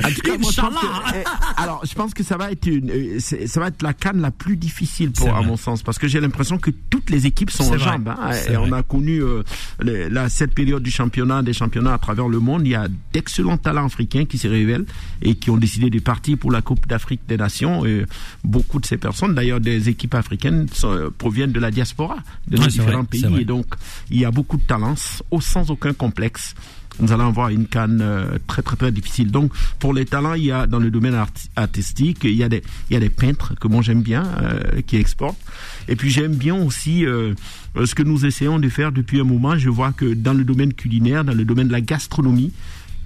En 0.05 0.09
tout 0.09 0.21
cas, 0.23 0.37
moi, 0.39 0.51
je 0.53 0.61
pense 0.61 0.75
que, 0.81 0.87
eh, 1.17 1.25
alors, 1.57 1.83
je 1.87 1.95
pense 1.95 2.15
que 2.15 2.23
ça 2.23 2.37
va 2.37 2.51
être 2.51 2.67
une, 2.67 2.91
euh, 2.91 3.19
ça 3.21 3.61
va 3.61 3.69
être 3.69 3.83
la 3.83 3.93
canne 3.93 4.21
la 4.21 4.31
plus 4.31 4.57
difficile 4.57 5.13
pour, 5.13 5.29
à 5.29 5.39
vrai. 5.39 5.47
mon 5.47 5.57
sens, 5.57 5.83
parce 5.83 5.99
que 5.99 6.09
j'ai 6.09 6.21
l'impression 6.21 6.59
que 6.59 6.71
toutes 6.91 7.11
les 7.11 7.27
équipes 7.27 7.51
sont 7.51 7.73
en 7.73 7.79
jambes. 7.79 8.09
hein. 8.09 8.31
Et 8.51 8.57
on 8.57 8.73
a 8.73 8.83
connu 8.83 9.23
euh, 9.23 9.43
les- 9.81 10.09
la, 10.11 10.29
cette 10.29 10.55
période 10.55 10.83
du 10.83 10.91
championnat, 10.91 11.43
des 11.43 11.53
championnats 11.53 11.95
à 11.95 11.99
travers 11.99 12.29
le 12.29 12.39
monde. 12.41 12.63
Il 12.67 12.71
y 12.71 12.75
a 12.75 12.89
d'excellents 13.13 13.59
talents 13.59 13.87
africains 13.87 14.25
qui 14.25 14.39
se 14.39 14.49
révèlent 14.49 14.87
et 15.23 15.35
qui 15.37 15.51
ont 15.51 15.57
décidé 15.57 15.89
de 15.91 15.99
partir 16.01 16.37
pour 16.39 16.51
la 16.51 16.63
Coupe 16.63 16.87
d'Afrique 16.87 17.21
des 17.29 17.37
Nations. 17.37 17.87
Et 17.87 18.05
beaucoup 18.45 18.81
de 18.81 18.87
ces 18.87 18.97
personnes, 18.97 19.35
d'ailleurs, 19.35 19.61
des 19.61 19.89
équipes 19.89 20.15
africaines, 20.15 20.67
sont- 20.73 21.11
proviennent 21.17 21.53
de 21.53 21.61
la 21.61 21.71
diaspora, 21.71 22.17
de 22.49 22.57
nos 22.57 22.63
Ouais, 22.63 22.69
différents 22.69 23.05
pays. 23.05 23.25
Et 23.41 23.45
donc, 23.45 23.67
il 24.11 24.19
y 24.21 24.25
a 24.25 24.31
beaucoup 24.31 24.57
de 24.57 24.63
talents, 24.63 24.95
au- 25.31 25.41
sans 25.41 25.71
aucun 25.71 25.93
complexe. 25.93 26.55
Nous 27.01 27.11
allons 27.11 27.27
avoir 27.27 27.49
une 27.49 27.67
canne 27.67 28.01
euh, 28.03 28.39
très 28.47 28.63
très 28.63 28.77
très 28.77 28.93
difficile. 28.93 29.31
Donc 29.31 29.53
pour 29.79 29.95
les 29.95 30.05
talents, 30.05 30.35
il 30.35 30.45
y 30.45 30.53
a 30.53 30.67
dans 30.67 30.79
le 30.79 30.91
domaine 30.91 31.15
arti- 31.15 31.49
artistique, 31.57 32.19
il 32.25 32.35
y 32.35 32.45
a 32.45 32.49
des 32.49 32.63
il 32.91 32.95
y 32.95 32.97
a 32.97 33.01
des 33.01 33.09
peintres 33.11 33.55
que 33.59 33.67
moi 33.67 33.83
j'aime 33.83 34.03
bien 34.03 34.25
euh, 34.43 34.83
qui 34.87 34.97
exportent. 34.97 35.41
Et 35.89 35.97
puis 35.97 36.11
j'aime 36.11 36.35
bien 36.35 36.55
aussi 36.55 37.07
euh, 37.07 37.35
euh, 37.77 37.87
ce 37.87 37.95
que 37.95 38.03
nous 38.03 38.27
essayons 38.27 38.59
de 38.59 38.69
faire 38.69 38.93
depuis 38.93 39.21
un 39.21 39.25
moment. 39.25 39.57
Je 39.57 39.71
vois 39.71 39.93
que 39.93 40.13
dans 40.15 40.35
le 40.35 40.45
domaine 40.45 40.75
culinaire, 40.75 41.25
dans 41.25 41.35
le 41.35 41.45
domaine 41.45 41.69
de 41.69 41.73
la 41.73 41.81
gastronomie, 41.81 42.53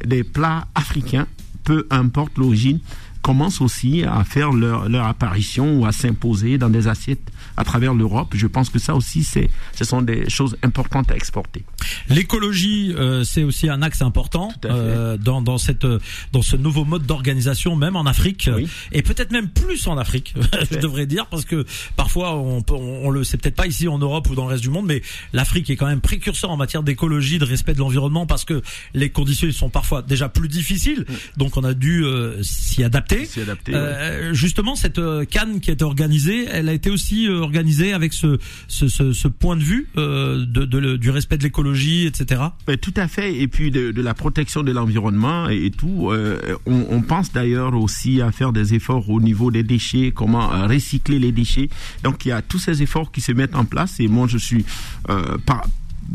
des 0.04 0.24
plats 0.24 0.66
africains, 0.74 1.26
peu 1.64 1.86
importe 1.90 2.36
l'origine, 2.38 2.80
commencent 3.22 3.60
aussi 3.60 4.04
à 4.04 4.22
faire 4.24 4.52
leur, 4.52 4.88
leur 4.88 5.06
apparition 5.06 5.80
ou 5.80 5.86
à 5.86 5.90
s'imposer 5.92 6.58
dans 6.58 6.68
des 6.70 6.86
assiettes 6.86 7.28
à 7.56 7.64
travers 7.64 7.92
l'Europe. 7.94 8.34
Je 8.36 8.46
pense 8.46 8.68
que 8.70 8.78
ça 8.78 8.94
aussi, 8.94 9.24
c'est, 9.24 9.50
ce 9.74 9.84
sont 9.84 10.00
des 10.02 10.28
choses 10.28 10.56
importantes 10.62 11.10
à 11.10 11.16
exporter. 11.16 11.64
L'écologie, 12.08 12.94
euh, 12.96 13.24
c'est 13.24 13.42
aussi 13.42 13.68
un 13.68 13.82
axe 13.82 14.02
important 14.02 14.50
euh, 14.64 15.16
dans 15.16 15.42
dans 15.42 15.58
cette 15.58 15.84
euh, 15.84 15.98
dans 16.32 16.42
ce 16.42 16.56
nouveau 16.56 16.84
mode 16.84 17.04
d'organisation, 17.04 17.76
même 17.76 17.96
en 17.96 18.06
Afrique 18.06 18.48
Oui. 18.54 18.68
et 18.92 19.02
peut-être 19.02 19.30
même 19.32 19.48
plus 19.48 19.86
en 19.86 19.98
Afrique, 19.98 20.34
je 20.70 20.78
devrais 20.78 21.06
dire, 21.06 21.26
parce 21.26 21.44
que 21.44 21.64
parfois 21.96 22.34
on 22.36 22.62
peut, 22.62 22.74
on, 22.74 23.06
on 23.06 23.10
le 23.10 23.24
sait 23.24 23.36
peut-être 23.36 23.56
pas 23.56 23.66
ici 23.66 23.88
en 23.88 23.98
Europe 23.98 24.28
ou 24.30 24.34
dans 24.34 24.44
le 24.44 24.50
reste 24.50 24.62
du 24.62 24.70
monde, 24.70 24.86
mais 24.86 25.02
l'Afrique 25.32 25.68
est 25.70 25.76
quand 25.76 25.86
même 25.86 26.00
précurseur 26.00 26.50
en 26.50 26.56
matière 26.56 26.82
d'écologie, 26.82 27.38
de 27.38 27.44
respect 27.44 27.74
de 27.74 27.78
l'environnement, 27.80 28.26
parce 28.26 28.44
que 28.44 28.62
les 28.94 29.10
conditions 29.10 29.50
sont 29.52 29.68
parfois 29.70 30.02
déjà 30.02 30.28
plus 30.28 30.48
difficiles, 30.48 31.04
donc 31.36 31.56
on 31.56 31.64
a 31.64 31.74
dû 31.74 32.04
euh, 32.04 32.42
s'y 32.42 32.82
adapter. 32.84 33.28
Adapter, 33.40 33.72
ouais. 33.72 33.78
Euh, 33.78 34.34
Justement, 34.34 34.74
cette 34.76 34.98
euh, 34.98 35.24
canne 35.24 35.60
qui 35.60 35.70
a 35.70 35.72
été 35.72 35.84
organisée, 35.84 36.46
elle 36.50 36.68
a 36.68 36.72
été 36.72 36.90
aussi 36.90 37.26
euh, 37.28 37.40
organisée 37.40 37.92
avec 37.92 38.12
ce 38.12 38.38
ce, 38.68 38.88
ce, 38.88 39.12
ce 39.12 39.28
point 39.28 39.56
de 39.56 39.62
vue 39.62 39.88
euh, 39.96 40.44
de, 40.46 40.64
de 40.64 40.96
du 40.96 41.10
respect 41.10 41.36
de 41.38 41.42
l'écologie, 41.42 41.75
etc. 41.76 42.42
Tout 42.80 42.94
à 42.96 43.08
fait. 43.08 43.36
Et 43.36 43.48
puis 43.48 43.70
de, 43.70 43.92
la 44.00 44.14
protection 44.14 44.62
de 44.62 44.72
l'environnement 44.72 45.48
et, 45.48 45.70
tout. 45.70 46.10
Euh, 46.10 46.56
on, 46.66 47.02
pense 47.02 47.32
d'ailleurs 47.32 47.74
aussi 47.74 48.20
à 48.20 48.32
faire 48.32 48.52
des 48.52 48.74
efforts 48.74 49.08
au 49.10 49.20
niveau 49.20 49.50
des 49.50 49.62
déchets, 49.62 50.12
comment 50.14 50.52
euh, 50.52 50.66
recycler 50.66 51.18
les 51.18 51.32
déchets. 51.32 51.68
Donc 52.02 52.24
il 52.24 52.28
y 52.28 52.32
a 52.32 52.42
tous 52.42 52.58
ces 52.58 52.82
efforts 52.82 53.12
qui 53.12 53.20
se 53.20 53.32
mettent 53.32 53.54
en 53.54 53.64
place. 53.64 54.00
Et 54.00 54.08
moi, 54.08 54.26
je 54.28 54.38
suis 54.38 54.64
euh, 55.08 55.36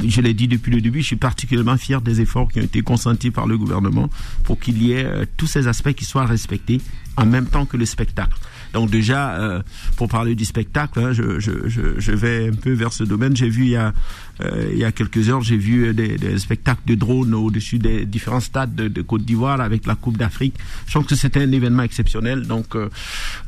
je 0.08 0.22
l'ai 0.22 0.34
dit 0.34 0.48
depuis 0.48 0.72
le 0.72 0.80
début, 0.80 1.02
je 1.02 1.08
suis 1.08 1.16
particulièrement 1.18 1.76
fier 1.76 2.02
des 2.02 2.22
efforts 2.22 2.50
qui 2.50 2.60
ont 2.60 2.64
été 2.64 2.82
consentis 2.82 3.30
par 3.30 3.46
le 3.46 3.58
gouvernement 3.58 4.10
pour 4.46 4.58
qu'il 4.58 4.82
y 4.82 4.94
ait 4.94 5.06
tous 5.36 5.48
ces 5.48 5.68
aspects 5.68 5.92
qui 5.92 6.06
soient 6.06 6.26
respectés 6.26 6.80
en 7.18 7.26
même 7.26 7.46
temps 7.46 7.66
que 7.66 7.76
le 7.76 7.86
spectacle. 7.86 8.38
Donc 8.72 8.90
déjà, 8.90 9.62
pour 9.98 10.08
parler 10.08 10.34
du 10.34 10.46
spectacle, 10.46 10.98
hein, 10.98 11.12
je 11.12 12.12
vais 12.14 12.48
un 12.48 12.56
peu 12.56 12.72
vers 12.72 12.94
ce 12.94 13.04
domaine. 13.04 13.36
J'ai 13.36 13.50
vu 13.50 13.64
il 13.64 13.72
y 13.72 13.76
a, 13.76 13.94
euh, 14.42 14.70
il 14.72 14.80
y 14.80 14.86
a 14.86 14.92
quelques 14.92 15.30
heures, 15.30 15.42
j'ai 15.42 15.58
vu 15.58 15.94
des, 15.94 16.18
des 16.18 16.38
spectacles 16.40 16.82
de 16.86 16.96
drones 16.96 17.34
au-dessus 17.34 17.80
des 17.80 18.06
différents 18.06 18.40
stades 18.40 18.76
de, 18.76 18.88
de 18.88 19.02
Côte 19.02 19.24
d'Ivoire 19.24 19.62
avec 19.62 19.86
la 19.86 19.96
Coupe 19.96 20.18
d'Afrique. 20.18 20.56
Je 20.88 20.94
pense 20.94 21.06
que 21.06 21.16
c'était 21.16 21.42
un 21.42 21.52
événement 21.52 21.84
exceptionnel. 21.84 22.48
Donc, 22.48 22.76
euh, 22.76 22.90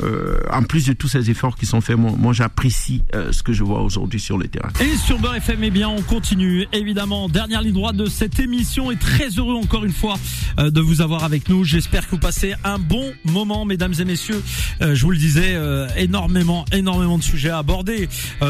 euh, 0.01 0.37
en 0.51 0.63
plus 0.63 0.85
de 0.87 0.93
tous 0.93 1.07
ces 1.07 1.29
efforts 1.29 1.55
qui 1.55 1.65
sont 1.65 1.81
faits, 1.81 1.97
moi, 1.97 2.13
moi 2.17 2.33
j'apprécie 2.33 3.01
euh, 3.15 3.31
ce 3.31 3.43
que 3.43 3.53
je 3.53 3.63
vois 3.63 3.81
aujourd'hui 3.81 4.19
sur 4.19 4.37
le 4.37 4.47
terrain. 4.47 4.69
Et 4.81 4.97
sur 4.97 5.19
Beurre 5.19 5.35
FM, 5.35 5.63
eh 5.63 5.71
bien, 5.71 5.89
on 5.89 6.01
continue. 6.01 6.67
Évidemment, 6.73 7.29
dernière 7.29 7.61
ligne 7.61 7.73
droite 7.73 7.95
de 7.95 8.05
cette 8.05 8.39
émission. 8.39 8.91
Et 8.91 8.95
très 8.95 9.29
heureux 9.29 9.55
encore 9.55 9.85
une 9.85 9.91
fois 9.91 10.15
euh, 10.59 10.69
de 10.71 10.81
vous 10.81 11.01
avoir 11.01 11.23
avec 11.23 11.49
nous. 11.49 11.63
J'espère 11.63 12.05
que 12.05 12.11
vous 12.11 12.19
passez 12.19 12.53
un 12.63 12.79
bon 12.79 13.11
moment, 13.25 13.65
mesdames 13.65 13.93
et 13.99 14.05
messieurs. 14.05 14.41
Euh, 14.81 14.95
je 14.95 15.03
vous 15.03 15.11
le 15.11 15.17
disais, 15.17 15.57
énormément, 15.97 16.65
énormément 16.71 17.17
de 17.17 17.23
sujets 17.23 17.49
à 17.49 17.59
aborder 17.59 18.07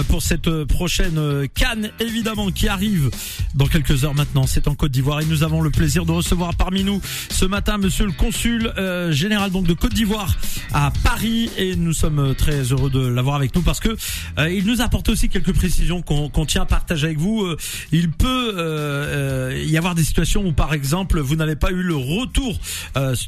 pour 0.07 0.21
cette 0.21 0.49
prochaine 0.65 1.47
Cannes, 1.53 1.91
évidemment, 1.99 2.22
qui 2.55 2.69
arrive 2.69 3.09
dans 3.53 3.65
quelques 3.67 4.05
heures 4.05 4.15
maintenant. 4.15 4.47
C'est 4.47 4.67
en 4.69 4.75
Côte 4.75 4.91
d'Ivoire 4.91 5.19
et 5.19 5.25
nous 5.25 5.43
avons 5.43 5.61
le 5.61 5.69
plaisir 5.69 6.05
de 6.05 6.11
recevoir 6.11 6.55
parmi 6.55 6.83
nous 6.83 7.01
ce 7.29 7.43
matin 7.43 7.77
Monsieur 7.77 8.05
le 8.05 8.13
consul 8.13 8.71
euh, 8.77 9.11
général 9.11 9.51
donc 9.51 9.67
de 9.67 9.73
Côte 9.73 9.93
d'Ivoire 9.93 10.33
à 10.71 10.91
Paris 11.03 11.49
et 11.57 11.75
nous 11.75 11.91
sommes 11.91 12.19
euh, 12.19 12.33
très 12.33 12.61
heureux 12.71 12.89
de 12.89 13.05
l'avoir 13.05 13.35
avec 13.35 13.53
nous 13.55 13.61
parce 13.61 13.81
que 13.81 13.89
euh, 14.39 14.49
il 14.49 14.65
nous 14.65 14.81
apporte 14.81 15.09
aussi 15.09 15.27
quelques 15.27 15.53
précisions 15.53 16.01
qu'on 16.01 16.45
tient 16.45 16.61
à 16.61 16.65
partager 16.65 17.07
avec 17.07 17.19
vous. 17.19 17.45
Il 17.91 18.09
peut 18.09 19.53
y 19.65 19.77
avoir 19.77 19.95
des 19.95 20.03
situations 20.03 20.45
où 20.45 20.53
par 20.53 20.73
exemple 20.73 21.19
vous 21.19 21.35
n'avez 21.35 21.55
pas 21.55 21.71
eu 21.71 21.81
le 21.81 21.95
retour 21.95 22.57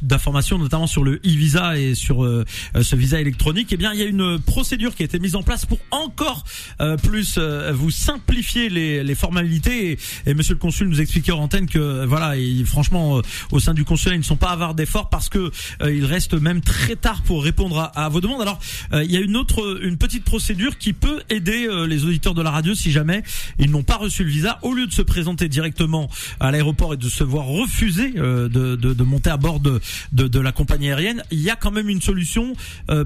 d'informations 0.02 0.58
notamment 0.58 0.86
sur 0.86 1.04
le 1.04 1.16
e-visa 1.16 1.78
et 1.78 1.94
sur 1.94 2.24
ce 2.80 2.96
visa 2.96 3.20
électronique. 3.20 3.68
Eh 3.72 3.76
bien 3.76 3.92
il 3.92 3.98
y 4.00 4.02
a 4.02 4.06
une 4.06 4.38
procédure 4.38 4.94
qui 4.94 5.02
a 5.02 5.04
été 5.04 5.18
mise 5.18 5.36
en 5.36 5.42
place 5.42 5.66
pour 5.66 5.78
encore 5.90 6.44
plus 7.02 7.38
vous 7.38 7.90
simplifier 7.90 8.68
les, 8.68 8.85
les 9.02 9.14
formalités 9.14 9.98
et, 10.26 10.34
Monsieur 10.34 10.54
le 10.54 10.60
consul 10.60 10.88
nous 10.88 11.00
expliquait 11.00 11.32
en 11.32 11.38
antenne 11.38 11.66
que 11.66 12.04
voilà 12.04 12.34
franchement 12.66 13.18
euh, 13.18 13.22
au 13.52 13.58
sein 13.58 13.74
du 13.74 13.84
consulat 13.84 14.14
ils 14.14 14.18
ne 14.18 14.24
sont 14.24 14.36
pas 14.36 14.50
avares 14.50 14.74
d'efforts 14.74 15.08
parce 15.08 15.28
que 15.28 15.50
euh, 15.82 15.94
il 15.94 16.04
reste 16.04 16.34
même 16.34 16.60
très 16.60 16.96
tard 16.96 17.22
pour 17.22 17.42
répondre 17.42 17.90
à, 17.94 18.08
vos 18.08 18.20
demandes. 18.20 18.42
Alors 18.42 18.58
euh, 18.92 19.04
il 19.04 19.10
y 19.10 19.16
a 19.16 19.20
une 19.20 19.36
autre 19.36 19.80
une 19.82 19.96
petite 19.96 20.24
procédure 20.24 20.78
qui 20.78 20.92
peut 20.92 21.22
aider 21.30 21.66
euh, 21.66 21.86
les 21.86 22.04
auditeurs 22.04 22.34
de 22.34 22.42
la 22.42 22.50
radio 22.50 22.74
si 22.74 22.90
jamais 22.90 23.22
ils 23.58 23.70
n'ont 23.70 23.82
pas 23.82 23.96
reçu 23.96 24.24
le 24.24 24.30
visa 24.30 24.58
au 24.62 24.72
lieu 24.72 24.86
de 24.86 24.92
se 24.92 25.02
présenter 25.02 25.48
directement 25.48 26.08
à 26.40 26.50
l'aéroport 26.50 26.94
et 26.94 26.96
de 26.96 27.08
se 27.08 27.24
voir 27.24 27.46
refuser 27.46 28.12
de, 28.12 29.02
monter 29.02 29.30
à 29.30 29.36
bord 29.36 29.60
de, 29.60 29.80
de, 30.12 30.40
la 30.40 30.52
compagnie 30.52 30.88
aérienne. 30.88 31.22
Il 31.30 31.40
y 31.40 31.50
a 31.50 31.56
quand 31.56 31.70
même 31.70 31.88
une 31.88 32.02
solution 32.02 32.54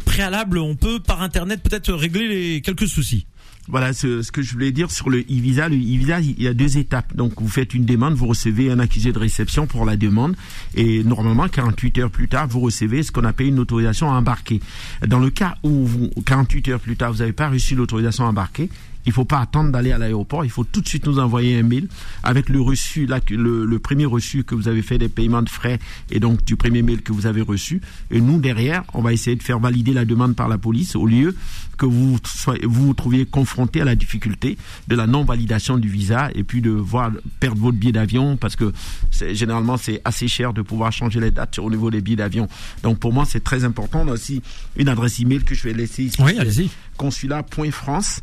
préalable. 0.04 0.58
On 0.58 0.76
peut 0.76 1.00
par 1.00 1.22
internet 1.22 1.62
peut-être 1.62 1.92
régler 1.92 2.28
les 2.28 2.60
quelques 2.60 2.88
soucis. 2.88 3.26
Voilà 3.70 3.92
ce, 3.92 4.30
que 4.30 4.42
je 4.42 4.52
voulais 4.52 4.72
dire 4.72 4.90
sur 4.90 5.10
le 5.10 5.20
e-visa. 5.20 5.68
Le 5.68 5.76
e-visa, 5.76 6.20
il 6.20 6.42
y 6.42 6.48
a 6.48 6.54
deux 6.54 6.78
étapes. 6.78 7.14
Donc, 7.14 7.40
vous 7.40 7.48
faites 7.48 7.74
une 7.74 7.84
demande, 7.84 8.14
vous 8.14 8.26
recevez 8.26 8.70
un 8.70 8.78
accusé 8.78 9.12
de 9.12 9.18
réception 9.18 9.66
pour 9.66 9.84
la 9.84 9.96
demande, 9.96 10.36
et 10.74 11.04
normalement, 11.04 11.48
48 11.48 11.98
heures 11.98 12.10
plus 12.10 12.28
tard, 12.28 12.48
vous 12.48 12.60
recevez 12.60 13.02
ce 13.02 13.12
qu'on 13.12 13.24
appelle 13.24 13.48
une 13.48 13.58
autorisation 13.58 14.10
à 14.10 14.14
embarquer. 14.14 14.60
Dans 15.06 15.20
le 15.20 15.30
cas 15.30 15.56
où 15.62 15.86
vous, 15.86 16.10
48 16.26 16.68
heures 16.68 16.80
plus 16.80 16.96
tard, 16.96 17.12
vous 17.12 17.18
n'avez 17.18 17.32
pas 17.32 17.48
reçu 17.48 17.74
l'autorisation 17.74 18.24
à 18.24 18.28
embarquer, 18.28 18.68
il 19.06 19.12
faut 19.12 19.24
pas 19.24 19.40
attendre 19.40 19.70
d'aller 19.72 19.92
à 19.92 19.98
l'aéroport. 19.98 20.44
Il 20.44 20.50
faut 20.50 20.64
tout 20.64 20.80
de 20.80 20.88
suite 20.88 21.06
nous 21.06 21.18
envoyer 21.18 21.58
un 21.58 21.62
mail 21.62 21.88
avec 22.22 22.48
le 22.48 22.60
reçu, 22.60 23.06
là, 23.06 23.20
le, 23.30 23.64
le 23.64 23.78
premier 23.78 24.06
reçu 24.06 24.44
que 24.44 24.54
vous 24.54 24.68
avez 24.68 24.82
fait 24.82 24.98
des 24.98 25.08
paiements 25.08 25.42
de 25.42 25.48
frais 25.48 25.78
et 26.10 26.20
donc 26.20 26.44
du 26.44 26.56
premier 26.56 26.82
mail 26.82 27.02
que 27.02 27.12
vous 27.12 27.26
avez 27.26 27.42
reçu. 27.42 27.80
Et 28.10 28.20
nous, 28.20 28.38
derrière, 28.40 28.84
on 28.94 29.02
va 29.02 29.12
essayer 29.12 29.36
de 29.36 29.42
faire 29.42 29.58
valider 29.58 29.92
la 29.92 30.04
demande 30.04 30.36
par 30.36 30.48
la 30.48 30.58
police 30.58 30.96
au 30.96 31.06
lieu 31.06 31.34
que 31.80 31.86
vous 31.86 32.18
soyez, 32.24 32.66
vous, 32.66 32.88
vous 32.88 32.94
trouviez 32.94 33.24
confronté 33.24 33.80
à 33.80 33.84
la 33.84 33.94
difficulté 33.94 34.58
de 34.88 34.94
la 34.94 35.06
non-validation 35.06 35.78
du 35.78 35.88
visa 35.88 36.28
et 36.34 36.44
puis 36.44 36.60
de 36.60 36.70
voir 36.70 37.10
perdre 37.40 37.60
votre 37.60 37.78
billet 37.78 37.92
d'avion 37.92 38.36
parce 38.36 38.54
que 38.54 38.72
c'est, 39.10 39.34
généralement 39.34 39.78
c'est 39.78 40.02
assez 40.04 40.28
cher 40.28 40.52
de 40.52 40.60
pouvoir 40.60 40.92
changer 40.92 41.20
les 41.20 41.30
dates 41.30 41.58
au 41.58 41.70
niveau 41.70 41.90
des 41.90 42.02
billets 42.02 42.16
d'avion. 42.16 42.48
Donc 42.82 42.98
pour 42.98 43.14
moi, 43.14 43.24
c'est 43.26 43.42
très 43.42 43.64
important. 43.64 44.02
On 44.04 44.08
a 44.08 44.12
aussi 44.12 44.42
une 44.76 44.88
adresse 44.88 45.20
email 45.20 45.42
que 45.42 45.54
je 45.54 45.64
vais 45.64 45.72
laisser 45.72 46.04
ici. 46.04 46.22
Oui, 46.22 46.38
allez-y. 46.38 46.70
consulat.france 46.98 48.20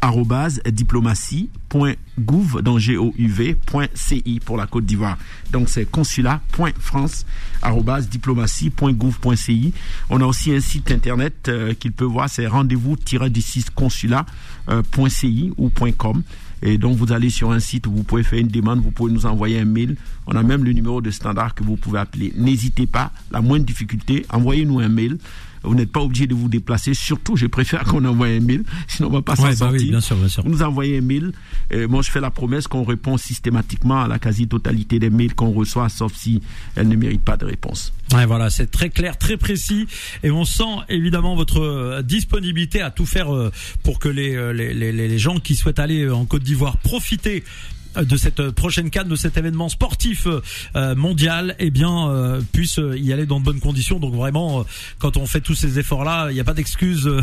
arrobase 0.00 0.60
diplomatie.gouv 0.64 2.62
dans 2.62 2.78
G-O-U-V.ci 2.78 4.40
pour 4.44 4.56
la 4.56 4.66
Côte 4.66 4.86
d'Ivoire. 4.86 5.18
Donc 5.52 5.68
c'est 5.68 5.84
consulat.france 5.84 7.26
arrobase 7.62 8.08
diplomatie.gouv.ci. 8.08 9.72
On 10.08 10.20
a 10.20 10.24
aussi 10.24 10.52
un 10.52 10.60
site 10.60 10.90
internet 10.90 11.48
euh, 11.48 11.74
qu'il 11.74 11.92
peut 11.92 12.04
voir, 12.04 12.28
c'est 12.28 12.46
rendez-vous-du-6 12.46 13.70
consulat.ci 13.74 15.52
ou 15.56 15.70
.com. 15.96 16.22
Et 16.62 16.76
donc 16.78 16.96
vous 16.96 17.12
allez 17.12 17.30
sur 17.30 17.52
un 17.52 17.60
site 17.60 17.86
où 17.86 17.92
vous 17.92 18.02
pouvez 18.04 18.22
faire 18.22 18.38
une 18.38 18.48
demande, 18.48 18.80
vous 18.80 18.90
pouvez 18.90 19.12
nous 19.12 19.26
envoyer 19.26 19.58
un 19.58 19.64
mail. 19.64 19.96
On 20.26 20.36
a 20.36 20.42
même 20.42 20.64
le 20.64 20.72
numéro 20.72 21.00
de 21.00 21.10
standard 21.10 21.54
que 21.54 21.64
vous 21.64 21.76
pouvez 21.76 21.98
appeler. 21.98 22.32
N'hésitez 22.36 22.86
pas, 22.86 23.12
la 23.30 23.40
moindre 23.40 23.64
difficulté, 23.64 24.26
envoyez-nous 24.30 24.80
un 24.80 24.88
mail. 24.88 25.18
Vous 25.62 25.74
n'êtes 25.74 25.92
pas 25.92 26.00
obligé 26.00 26.26
de 26.26 26.34
vous 26.34 26.48
déplacer. 26.48 26.94
Surtout, 26.94 27.36
je 27.36 27.46
préfère 27.46 27.84
qu'on 27.84 28.04
envoie 28.04 28.26
un 28.28 28.40
mail, 28.40 28.64
sinon 28.88 29.08
on 29.08 29.12
va 29.12 29.22
pas 29.22 29.36
s'en 29.36 29.44
Ouais, 29.44 29.50
bah 29.50 29.56
sortir. 29.56 29.80
oui, 29.80 29.88
bien 29.90 30.00
sûr, 30.00 30.16
bien 30.16 30.28
sûr. 30.28 30.42
Vous 30.42 30.50
nous 30.50 30.62
envoyez 30.62 30.98
un 30.98 31.02
mail. 31.02 31.32
Euh, 31.72 31.86
moi, 31.88 32.02
je 32.02 32.10
fais 32.10 32.20
la 32.20 32.30
promesse 32.30 32.66
qu'on 32.66 32.84
répond 32.84 33.16
systématiquement 33.16 34.02
à 34.02 34.08
la 34.08 34.18
quasi-totalité 34.18 34.98
des 34.98 35.10
mails 35.10 35.34
qu'on 35.34 35.50
reçoit, 35.52 35.88
sauf 35.88 36.14
si 36.14 36.40
elles 36.76 36.88
ne 36.88 36.96
méritent 36.96 37.24
pas 37.24 37.36
de 37.36 37.44
réponse. 37.44 37.92
Ouais, 38.12 38.26
voilà, 38.26 38.50
c'est 38.50 38.70
très 38.70 38.90
clair, 38.90 39.16
très 39.18 39.36
précis, 39.36 39.86
et 40.22 40.30
on 40.30 40.44
sent 40.44 40.64
évidemment 40.88 41.36
votre 41.36 41.60
euh, 41.60 42.02
disponibilité 42.02 42.80
à 42.80 42.90
tout 42.90 43.06
faire 43.06 43.32
euh, 43.34 43.52
pour 43.84 43.98
que 43.98 44.08
les, 44.08 44.34
euh, 44.34 44.52
les, 44.52 44.74
les, 44.74 44.92
les 44.92 45.18
gens 45.18 45.38
qui 45.38 45.54
souhaitent 45.54 45.78
aller 45.78 46.08
en 46.10 46.24
Côte 46.24 46.42
d'Ivoire 46.42 46.78
profiter 46.78 47.44
de 47.96 48.16
cette 48.16 48.50
prochaine 48.50 48.90
canne, 48.90 49.08
de 49.08 49.16
cet 49.16 49.36
événement 49.36 49.68
sportif 49.68 50.26
euh, 50.76 50.94
mondial, 50.94 51.56
eh 51.58 51.70
bien 51.70 52.10
euh, 52.10 52.40
puisse 52.52 52.80
y 52.96 53.12
aller 53.12 53.26
dans 53.26 53.40
de 53.40 53.44
bonnes 53.44 53.60
conditions. 53.60 53.98
Donc 53.98 54.14
vraiment, 54.14 54.60
euh, 54.60 54.62
quand 54.98 55.16
on 55.16 55.26
fait 55.26 55.40
tous 55.40 55.54
ces 55.54 55.78
efforts-là, 55.78 56.28
il 56.30 56.34
n'y 56.34 56.40
a 56.40 56.44
pas 56.44 56.54
d'excuse 56.54 57.06
euh, 57.06 57.22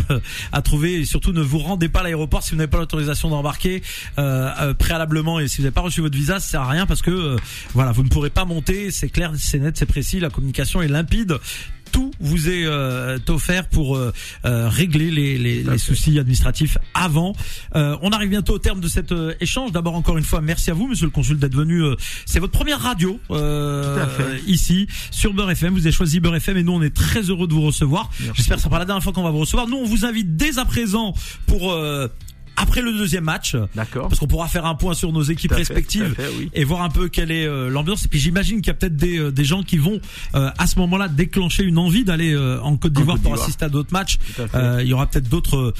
à 0.52 0.62
trouver. 0.62 0.96
Et 0.96 1.06
surtout, 1.06 1.32
ne 1.32 1.42
vous 1.42 1.60
rendez 1.60 1.90
pas 1.90 2.02
à 2.02 2.04
l'aéroport 2.04 2.44
si 2.44 2.52
vous 2.52 2.58
n'avez 2.58 2.70
pas 2.70 2.78
l'autorisation 2.78 3.30
d'embarquer 3.30 3.82
euh, 4.18 4.50
euh, 4.60 4.74
préalablement 4.74 5.40
et 5.40 5.48
si 5.48 5.58
vous 5.58 5.64
n'avez 5.64 5.74
pas 5.74 5.82
reçu 5.82 6.02
votre 6.02 6.18
visa, 6.18 6.40
ça 6.40 6.48
sert 6.48 6.62
à 6.62 6.70
rien 6.70 6.86
parce 6.86 7.02
que 7.02 7.12
euh, 7.12 7.36
voilà, 7.74 7.92
vous 7.92 8.04
ne 8.04 8.10
pourrez 8.10 8.30
pas 8.30 8.46
monter. 8.46 8.92
C'est 8.92 9.10
clair, 9.10 9.32
c'est 9.38 9.60
net, 9.60 9.78
c'est 9.78 9.86
précis. 9.86 10.20
La 10.20 10.30
communication 10.30 10.82
est 10.82 10.88
limpide 10.88 11.38
tout 11.98 12.12
vous 12.20 12.48
est 12.48 12.64
euh, 12.66 13.18
offert 13.30 13.68
pour 13.70 13.96
euh, 13.98 14.14
euh, 14.46 14.70
régler 14.70 15.10
les, 15.10 15.36
les, 15.40 15.64
les 15.64 15.78
soucis 15.80 16.20
administratifs 16.20 16.78
avant. 16.94 17.34
On 17.74 18.10
arrive 18.12 18.30
bientôt 18.30 18.54
au 18.54 18.60
terme 18.60 18.82
de 18.82 18.88
cet 18.88 19.12
échange. 19.40 19.72
D'abord, 19.72 19.96
encore 19.96 20.18
une 20.20 20.24
fois, 20.24 20.40
merci 20.42 20.70
à 20.70 20.76
vous, 20.76 20.86
Monsieur 20.88 21.06
le 21.06 21.12
Consul, 21.12 21.40
d'être 21.40 21.56
venu. 21.56 21.82
euh, 21.84 21.96
C'est 22.28 22.40
votre 22.40 22.54
première 22.54 22.80
radio 22.80 23.20
euh, 23.32 24.06
ici 24.46 24.88
sur 25.10 25.34
Beurre 25.34 25.50
FM. 25.52 25.74
Vous 25.74 25.80
avez 25.88 25.92
choisi 25.92 26.20
Beurre 26.20 26.36
FM 26.36 26.58
et 26.58 26.64
nous, 26.64 26.74
on 26.74 26.84
est 26.84 26.94
très 26.96 27.22
heureux 27.22 27.48
de 27.48 27.54
vous 27.54 27.62
recevoir. 27.64 28.12
J'espère 28.36 28.58
que 28.58 28.62
ce 28.62 28.68
sera 28.68 28.70
pas 28.70 28.80
la 28.80 28.86
dernière 28.86 29.02
fois 29.04 29.12
qu'on 29.14 29.24
va 29.24 29.32
vous 29.32 29.40
recevoir. 29.40 29.68
Nous, 29.68 29.78
on 29.78 29.86
vous 29.86 30.06
invite 30.06 30.36
dès 30.36 30.60
à 30.60 30.66
présent 30.66 31.16
pour 31.48 31.72
euh, 31.74 32.08
après 32.58 32.82
le 32.82 32.92
deuxième 32.92 33.24
match. 33.24 33.56
D'accord. 33.76 34.10
Parce 34.10 34.20
qu'on 34.20 34.28
pourra 34.28 34.48
faire 34.48 34.66
un 34.66 34.76
point 34.76 34.94
sur 34.94 35.14
nos 35.14 35.22
équipes 35.22 35.52
fait, 35.52 35.58
respectives 35.60 36.14
fait, 36.16 36.30
oui. 36.38 36.50
et 36.54 36.64
voir 36.66 36.82
un 36.82 36.90
peu 36.90 37.08
quelle 37.08 37.32
est 37.32 37.46
euh, 37.46 37.70
l'ambiance. 37.70 38.04
Et 38.06 38.08
puis 38.10 38.20
j'imagine 38.20 38.58
qu'il 38.58 38.68
y 38.68 38.72
a 38.72 38.74
peut-être 38.74 38.96
des, 38.98 39.20
euh, 39.20 39.32
des 39.32 39.46
gens 39.46 39.64
qui 39.64 39.78
vont 39.78 40.02
euh, 40.36 40.50
à 40.58 40.68
ce 40.68 40.78
moment-là 40.80 41.08
déclencher 41.08 41.64
une 41.64 41.78
envie 41.78 42.04
d'aller 42.04 42.34
euh, 42.34 42.60
en 42.62 42.76
Côte 42.76 42.94
d'Ivoire 42.94 43.20
pour 43.20 43.34
assister 43.34 43.66
à 43.66 43.70
d'autres 43.70 43.94
matchs. 43.94 44.18
Tout 44.36 44.42
à 44.42 44.48
fait. 44.48 44.58
Euh, 44.58 44.82
il 44.84 44.90
y 44.90 44.94
aura 44.94 45.08
peut-être 45.08 45.30
d'autres 45.30 45.74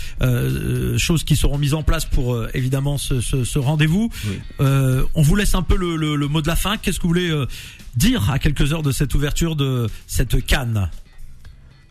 choses 0.98 1.24
qui 1.24 1.36
seront 1.36 1.58
mises 1.58 1.74
en 1.74 1.84
place 1.84 2.06
pour 2.06 2.34
euh, 2.34 2.50
évidemment 2.54 2.98
ce, 2.98 3.20
ce, 3.22 3.44
ce 3.44 3.60
rendez-vous. 3.60 4.10
Oui. 4.26 4.40
Euh, 4.62 5.04
on 5.16 5.22
vous 5.22 5.36
laisse 5.36 5.56
un 5.56 5.64
peu 5.64 5.76
le, 5.76 5.96
le, 5.96 6.16
le 6.16 6.28
mot 6.28 6.42
de 6.42 6.48
la 6.48 6.56
fin. 6.56 6.78
Qu'est-ce 6.78 6.98
que 6.98 7.04
vous 7.04 7.10
voulez 7.10 7.32
euh, 7.32 7.48
dire 7.96 8.30
à 8.30 8.40
quelques 8.40 8.72
heures 8.72 8.84
de 8.84 8.92
cette 8.92 9.16
ouverture 9.16 9.56
de 9.56 9.88
cette 10.06 10.46
canne? 10.46 10.90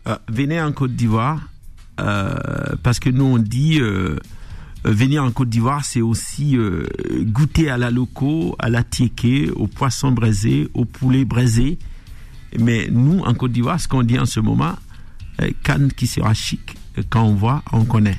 Euh, 0.07 0.15
venez 0.29 0.61
en 0.61 0.71
Côte 0.71 0.95
d'Ivoire, 0.95 1.41
euh, 1.99 2.35
parce 2.83 2.99
que 2.99 3.09
nous 3.09 3.25
on 3.25 3.37
dit 3.37 3.79
venir 4.91 5.23
en 5.23 5.31
Côte 5.31 5.49
d'Ivoire, 5.49 5.83
c'est 5.83 6.01
aussi 6.01 6.57
euh, 6.57 6.85
goûter 7.21 7.69
à 7.69 7.77
la 7.77 7.91
loco, 7.91 8.55
à 8.59 8.69
la 8.69 8.83
tiéké, 8.83 9.49
au 9.51 9.67
poisson 9.67 10.11
braisé, 10.11 10.69
au 10.73 10.85
poulet 10.85 11.25
braisé. 11.25 11.77
Mais 12.59 12.87
nous, 12.91 13.19
en 13.19 13.33
Côte 13.33 13.51
d'Ivoire, 13.51 13.79
ce 13.79 13.87
qu'on 13.87 14.03
dit 14.03 14.19
en 14.19 14.25
ce 14.25 14.39
moment, 14.39 14.75
euh, 15.41 15.49
Cannes 15.63 15.91
qui 15.91 16.07
sera 16.07 16.33
chic, 16.33 16.75
euh, 16.97 17.03
quand 17.09 17.23
on 17.23 17.33
voit, 17.33 17.63
on 17.71 17.85
connaît. 17.85 18.17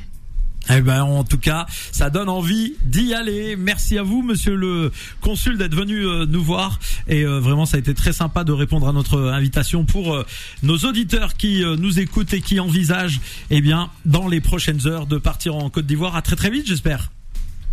Eh 0.70 0.80
ben, 0.80 1.02
en 1.02 1.24
tout 1.24 1.38
cas, 1.38 1.66
ça 1.92 2.10
donne 2.10 2.28
envie 2.28 2.74
d'y 2.84 3.14
aller. 3.14 3.56
Merci 3.56 3.98
à 3.98 4.02
vous, 4.02 4.22
monsieur 4.22 4.54
le 4.54 4.92
consul, 5.20 5.56
d'être 5.56 5.74
venu 5.74 6.06
euh, 6.06 6.26
nous 6.26 6.42
voir. 6.42 6.78
Et 7.06 7.24
euh, 7.24 7.40
vraiment, 7.40 7.66
ça 7.66 7.76
a 7.76 7.80
été 7.80 7.94
très 7.94 8.12
sympa 8.12 8.44
de 8.44 8.52
répondre 8.52 8.86
à 8.88 8.92
notre 8.92 9.18
invitation 9.30 9.84
pour 9.84 10.14
euh, 10.14 10.26
nos 10.62 10.76
auditeurs 10.78 11.36
qui 11.36 11.64
euh, 11.64 11.76
nous 11.76 12.00
écoutent 12.00 12.34
et 12.34 12.40
qui 12.40 12.60
envisagent, 12.60 13.20
eh 13.50 13.60
bien, 13.60 13.90
dans 14.04 14.28
les 14.28 14.40
prochaines 14.40 14.86
heures, 14.86 15.06
de 15.06 15.18
partir 15.18 15.56
en 15.56 15.70
Côte 15.70 15.86
d'Ivoire. 15.86 16.16
À 16.16 16.22
très 16.22 16.36
très 16.36 16.50
vite, 16.50 16.66
j'espère. 16.66 17.10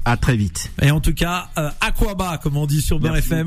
À 0.08 0.18
très 0.18 0.38
vite. 0.38 0.72
Et 0.84 0.92
en 0.92 1.02
tout 1.02 1.16
cas, 1.16 1.50
euh, 1.58 1.72
Aquaba, 1.82 2.38
comme 2.38 2.58
on 2.58 2.68
dit 2.68 2.80
sur 2.82 3.00
Beurre 3.00 3.14
Merci 3.14 3.30
FM. 3.30 3.40